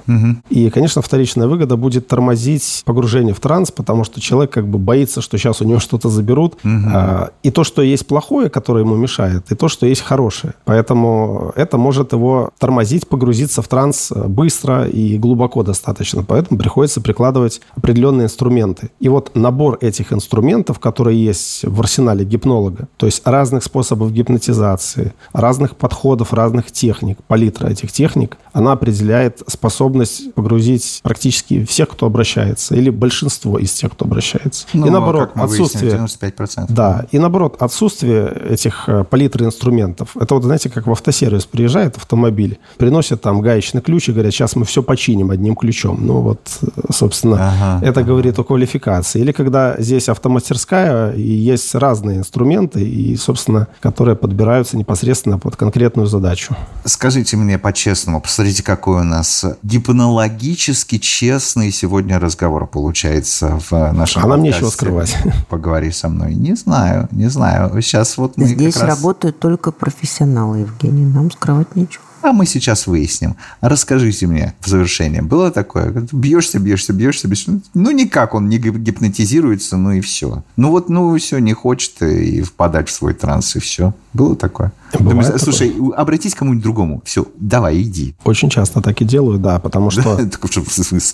И, 0.50 0.72
конечно, 0.72 1.04
вторичная 1.04 1.48
выгода 1.48 1.67
будет 1.76 2.08
тормозить 2.08 2.84
погружение 2.86 3.34
в 3.34 3.40
транс, 3.40 3.72
потому 3.72 4.04
что 4.04 4.22
человек 4.22 4.52
как 4.52 4.68
бы 4.68 4.80
боится, 4.80 5.22
что 5.22 5.38
сейчас 5.38 5.62
у 5.62 5.66
него 5.66 5.80
что-то 5.80 6.10
заберут. 6.10 6.56
А, 6.64 7.32
и 7.44 7.52
то, 7.52 7.64
что 7.64 7.82
есть 7.82 8.08
плохое, 8.08 8.50
которое 8.50 8.84
ему 8.84 8.96
мешает, 8.96 9.52
и 9.52 9.56
то, 9.56 9.68
что 9.68 9.86
есть 9.86 10.02
хорошее. 10.02 10.54
Поэтому 10.66 11.52
это 11.56 11.78
может 11.78 12.14
его 12.14 12.52
тормозить, 12.60 13.08
погрузиться 13.08 13.62
в 13.62 13.68
транс 13.68 14.12
э, 14.12 14.28
быстро 14.28 14.88
и 14.88 15.18
глубоко 15.18 15.64
достаточно. 15.64 16.24
Поэтому 16.24 16.60
приходится 16.60 17.02
прикладывать 17.02 17.62
определенные 17.76 18.26
инструменты. 18.26 18.90
И 19.00 19.10
вот 19.10 19.32
набор 19.36 19.78
этих 19.82 20.14
инструментов, 20.14 20.80
которые 20.80 21.24
есть 21.24 21.66
в 21.66 21.80
арсенале 21.80 22.26
гипнолога, 22.26 22.88
то 22.98 23.06
есть 23.06 23.22
разных 23.26 23.64
способов 23.64 24.12
гипнотизации, 24.12 25.14
разных 25.34 25.76
подходов, 25.76 26.34
разных 26.34 26.72
техник, 26.72 27.18
палитра 27.28 27.68
этих 27.68 27.92
техник, 27.92 28.38
она 28.54 28.74
определяет 28.74 29.42
способность 29.48 30.34
погрузить 30.34 31.00
практически 31.04 31.47
всех, 31.68 31.90
кто 31.90 32.06
обращается, 32.06 32.76
или 32.76 32.90
большинство 32.90 33.58
из 33.58 33.74
тех, 33.74 33.92
кто 33.92 34.06
обращается. 34.06 34.68
Ну, 34.74 34.88
и 34.88 34.90
наоборот, 34.90 35.30
как 35.30 35.36
мы 35.36 35.48
выяснили, 35.48 35.94
отсутствие... 35.94 36.32
95%. 36.32 36.66
Да, 36.70 37.06
и 37.12 37.20
наоборот, 37.20 37.56
отсутствие 37.60 38.28
этих 38.50 38.88
э, 38.88 39.04
палитры 39.04 39.46
инструментов. 39.46 40.16
Это 40.18 40.36
вот, 40.36 40.44
знаете, 40.44 40.70
как 40.70 40.88
в 40.88 40.92
автосервис 40.92 41.46
приезжает 41.46 41.98
автомобиль, 41.98 42.60
приносят 42.78 43.22
там 43.22 43.42
гаечный 43.42 43.82
ключ 43.82 44.10
и 44.10 44.12
говорят, 44.12 44.34
сейчас 44.34 44.56
мы 44.56 44.66
все 44.66 44.84
починим 44.84 45.32
одним 45.32 45.56
ключом. 45.56 46.00
Ну 46.02 46.22
вот, 46.22 46.42
э, 46.62 46.68
собственно, 46.92 47.38
Ага, 47.50 47.86
это 47.86 48.04
говорит 48.04 48.38
о 48.40 48.44
квалификации. 48.44 49.22
Или 49.22 49.32
когда 49.32 49.76
здесь 49.78 50.10
автомастерская, 50.10 51.14
и 51.14 51.22
есть 51.22 51.74
разные 51.76 52.18
инструменты, 52.18 52.82
и, 52.84 53.16
собственно, 53.16 53.68
которые 53.80 54.16
подбираются 54.16 54.78
непосредственно 54.78 55.40
под 55.40 55.56
конкретную 55.56 56.08
задачу. 56.08 56.56
Скажите 56.86 57.38
мне 57.38 57.58
по-честному, 57.58 58.22
посмотрите, 58.22 58.64
какой 58.64 59.02
у 59.02 59.04
нас 59.04 59.46
гипнологически 59.64 60.98
честный 60.98 61.37
чудесный 61.38 61.72
сегодня 61.72 62.20
разговор 62.20 62.66
получается 62.66 63.60
в 63.70 63.92
нашем 63.94 64.24
А 64.24 64.28
нам 64.28 64.42
нечего 64.42 64.70
скрывать. 64.70 65.16
Поговори 65.50 65.92
со 65.92 66.10
мной. 66.10 66.34
Не 66.34 66.56
знаю, 66.56 67.08
не 67.12 67.30
знаю. 67.30 67.80
Сейчас 67.82 68.18
вот 68.18 68.38
мы 68.38 68.46
Здесь 68.46 68.78
раз... 68.78 68.90
работают 68.90 69.40
только 69.40 69.72
профессионалы, 69.72 70.60
Евгений. 70.60 71.06
Нам 71.06 71.32
скрывать 71.32 71.76
нечего. 71.76 72.04
А 72.24 72.32
мы 72.34 72.48
сейчас 72.48 72.88
выясним. 72.88 73.36
Расскажите 73.62 74.26
мне 74.26 74.56
в 74.60 74.68
завершение. 74.68 75.22
Было 75.22 75.52
такое? 75.52 75.92
Бьешься, 76.12 76.60
бьешься, 76.60 76.92
бьешься, 76.92 77.28
бьешься. 77.28 77.60
Ну, 77.76 77.92
никак 77.92 78.34
он 78.34 78.50
не 78.50 78.58
гипнотизируется, 78.58 79.78
ну 79.78 79.92
и 79.92 80.02
все. 80.02 80.44
Ну 80.56 80.72
вот, 80.72 80.90
ну 80.90 81.16
все, 81.18 81.38
не 81.38 81.54
хочет 81.54 82.02
и 82.02 82.42
впадать 82.42 82.90
в 82.90 82.92
свой 82.92 83.14
транс, 83.14 83.56
и 83.56 83.60
все. 83.60 83.94
Было 84.14 84.36
такое? 84.36 84.72
Бывает 85.00 85.26
такое. 85.26 85.40
Слушай, 85.40 85.76
обратись 85.96 86.36
к 86.36 86.40
кому-нибудь 86.40 86.64
другому. 86.64 87.02
Все, 87.06 87.26
давай, 87.38 87.82
иди. 87.82 88.16
Очень 88.24 88.50
часто 88.50 88.82
так 88.82 89.02
и 89.02 89.06
делаю, 89.06 89.40
да, 89.40 89.60
потому 89.60 89.90
что... 89.90 90.02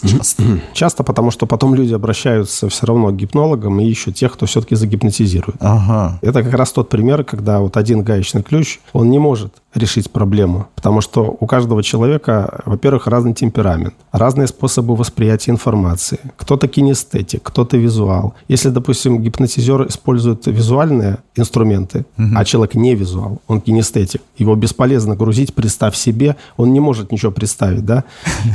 Часто. 0.17 0.43
Часто 0.73 1.03
потому, 1.03 1.31
что 1.31 1.45
потом 1.45 1.75
люди 1.75 1.93
обращаются 1.93 2.69
все 2.69 2.86
равно 2.86 3.09
к 3.09 3.15
гипнологам 3.15 3.79
и 3.79 3.86
ищут 3.86 4.15
тех, 4.15 4.33
кто 4.33 4.45
все-таки 4.45 4.75
загипнотизирует. 4.75 5.57
Ага. 5.59 6.19
Это 6.21 6.43
как 6.43 6.53
раз 6.53 6.71
тот 6.71 6.89
пример, 6.89 7.23
когда 7.23 7.59
вот 7.59 7.77
один 7.77 8.03
гаечный 8.03 8.43
ключ, 8.43 8.79
он 8.93 9.09
не 9.09 9.19
может 9.19 9.53
решить 9.75 10.12
проблему, 10.12 10.67
потому 10.75 11.01
что 11.01 11.36
у 11.39 11.45
каждого 11.47 11.81
человека, 11.83 12.62
во-первых, 12.65 13.07
разный 13.07 13.33
темперамент, 13.33 13.95
разные 14.12 14.47
способы 14.47 14.95
восприятия 14.95 15.51
информации. 15.51 16.19
Кто-то 16.38 16.67
кинестетик, 16.67 17.41
кто-то 17.43 17.77
визуал. 17.77 18.36
Если, 18.47 18.69
допустим, 18.69 19.21
гипнотизер 19.21 19.88
использует 19.88 20.45
визуальные 20.45 21.19
инструменты, 21.36 22.05
а 22.36 22.45
человек 22.45 22.75
не 22.75 22.95
визуал, 22.95 23.41
он 23.47 23.62
кинестетик, 23.63 24.21
его 24.38 24.56
бесполезно 24.56 25.15
грузить, 25.15 25.54
представь 25.54 25.95
себе, 25.95 26.36
он 26.58 26.73
не 26.73 26.80
может 26.80 27.12
ничего 27.12 27.32
представить, 27.32 27.86
да? 27.86 28.04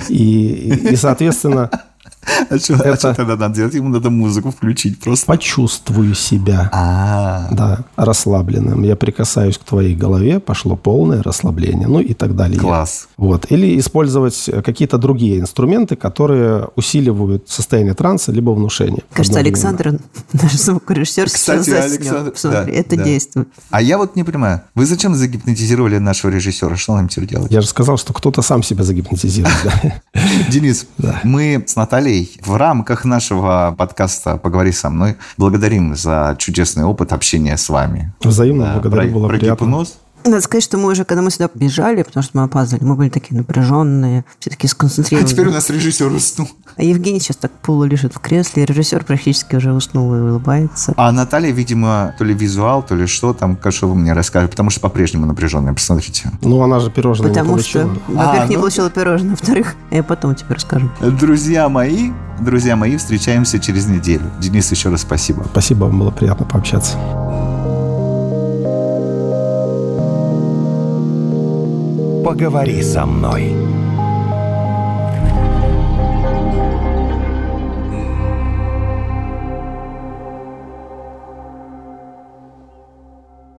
И, 0.09 0.53
и, 0.53 0.93
и, 0.93 0.97
соответственно, 0.97 1.71
А 2.51 2.59
что 2.59 2.75
Это- 2.75 3.15
тогда 3.15 3.37
надо 3.37 3.55
делать? 3.55 3.75
Ему 3.75 3.89
надо 3.89 4.11
музыку 4.11 4.51
включить 4.51 5.01
просто. 5.01 5.27
почувствую 5.27 6.15
себя. 6.15 6.71
А, 6.73 7.49
Да, 7.53 7.81
расслабленным. 7.97 8.83
Я 8.83 8.97
прикасаюсь 8.97 9.59
к 9.59 9.65
твоей 9.65 9.95
голове, 9.95 10.41
пошло 10.41 10.77
полное 10.77 11.23
расслабление, 11.23 11.89
ну 11.89 12.01
и 12.01 12.15
так 12.15 12.35
далее. 12.37 12.59
класс. 12.59 13.09
Вот. 13.17 13.51
Или 13.51 13.79
использовать 13.79 14.49
какие-то 14.65 14.99
другие 14.99 15.41
инструменты, 15.41 15.97
которые 15.97 16.69
усиливают 16.77 17.49
состояние 17.49 17.95
транса 17.95 18.33
либо 18.33 18.51
внушения. 18.51 19.03
Кажется. 19.13 19.39
Александр, 19.39 19.99
наш 20.33 20.53
звукорежиссер, 20.59 21.27
Кстати. 21.27 21.71
Александр- 21.71 22.35
да, 22.45 22.65
это 22.69 22.97
да. 22.97 23.05
действует. 23.05 23.49
А 23.71 23.81
я 23.83 23.99
вот 23.99 24.17
не 24.17 24.25
понимаю, 24.25 24.63
вы 24.75 24.87
зачем 24.87 25.15
загипнотизировали 25.15 25.99
нашего 25.99 26.31
режиссера? 26.31 26.77
Что 26.77 26.95
нам 26.97 27.09
теперь 27.09 27.29
делать? 27.29 27.51
Я 27.53 27.61
же 27.61 27.67
сказал, 27.69 27.97
что 27.99 28.13
кто-то 28.13 28.43
сам 28.43 28.63
себя 28.63 28.85
загипнотизирует. 28.85 29.55
Денис, 30.51 30.87
мы 31.25 31.63
с 31.67 31.77
Натальей 31.77 32.18
в 32.45 32.57
рамках 32.57 33.05
нашего 33.05 33.75
подкаста 33.77 34.37
«Поговори 34.37 34.73
со 34.73 34.91
мной» 34.91 35.17
благодарим 35.37 35.95
за 35.97 36.35
чудесный 36.39 36.85
опыт 36.85 37.13
общения 37.13 37.57
с 37.57 37.69
вами. 37.69 38.13
Взаимно 38.23 38.65
Да, 38.67 38.73
благодарю, 38.81 39.09
про- 39.11 39.15
было 39.19 39.29
про 39.29 39.39
приятно. 39.39 39.65
гипноз. 39.65 39.99
Надо 40.25 40.41
сказать, 40.41 40.65
что 40.65 40.77
мы 40.79 40.91
уже, 40.91 41.05
когда 41.05 41.23
мы 41.23 41.31
сюда 41.31 41.49
бежали, 41.55 42.03
потому 42.03 42.23
что 42.25 42.37
мы 42.37 42.43
опаздывали, 42.45 42.85
мы 42.85 42.97
были 42.97 43.09
такие 43.09 43.37
напряженные, 43.39 44.25
все 44.41 44.51
такие 44.51 44.69
А 44.69 44.71
сконцентрированные. 44.73 45.31
теперь 45.33 45.47
у 45.49 45.53
нас 45.53 45.71
режиссер 45.71 46.13
уснул. 46.13 46.49
А 46.79 46.83
Евгений 46.85 47.19
сейчас 47.19 47.37
так 47.37 47.51
полулежит 47.51 48.15
в 48.15 48.21
кресле, 48.21 48.63
и 48.63 48.67
режиссер 48.67 49.03
практически 49.05 49.57
уже 49.57 49.73
уснул 49.73 50.15
и 50.15 50.21
улыбается. 50.21 50.95
А 50.97 51.11
Наталья, 51.11 51.51
видимо, 51.51 52.15
то 52.17 52.25
ли 52.25 52.33
визуал, 52.33 52.85
то 52.85 52.95
ли 52.95 53.07
что 53.07 53.33
там, 53.33 53.57
как 53.57 53.73
что 53.73 53.89
вы 53.89 53.97
мне 53.97 54.13
расскажете, 54.13 54.53
потому 54.53 54.71
что 54.71 54.79
по-прежнему 54.81 55.27
напряженная, 55.27 55.73
посмотрите. 55.75 56.31
Ну, 56.41 56.63
она 56.63 56.79
же 56.79 56.91
пирожное 56.93 57.31
не 57.31 57.35
Потому 57.35 57.59
что, 57.59 57.81
получила. 57.81 58.01
во-первых, 58.07 58.43
А, 58.45 58.47
не 58.47 58.55
ну. 58.55 58.61
получила 58.61 58.91
пирожное, 58.91 59.31
во-вторых, 59.33 59.75
я 59.91 60.03
потом 60.05 60.37
тебе 60.37 60.55
расскажу. 60.55 60.89
Друзья 61.01 61.69
мои, 61.69 62.13
друзья 62.41 62.77
мои, 62.77 62.97
встречаемся 62.97 63.59
через 63.59 63.87
неделю. 63.87 64.31
Денис, 64.41 64.71
еще 64.71 64.89
раз 64.91 65.01
спасибо. 65.03 65.45
Спасибо, 65.51 65.87
вам 65.87 65.99
было 65.99 66.13
приятно 66.13 66.47
пообщаться. 66.47 66.97
Поговори 72.25 72.83
со 72.83 73.07
мной. 73.07 73.55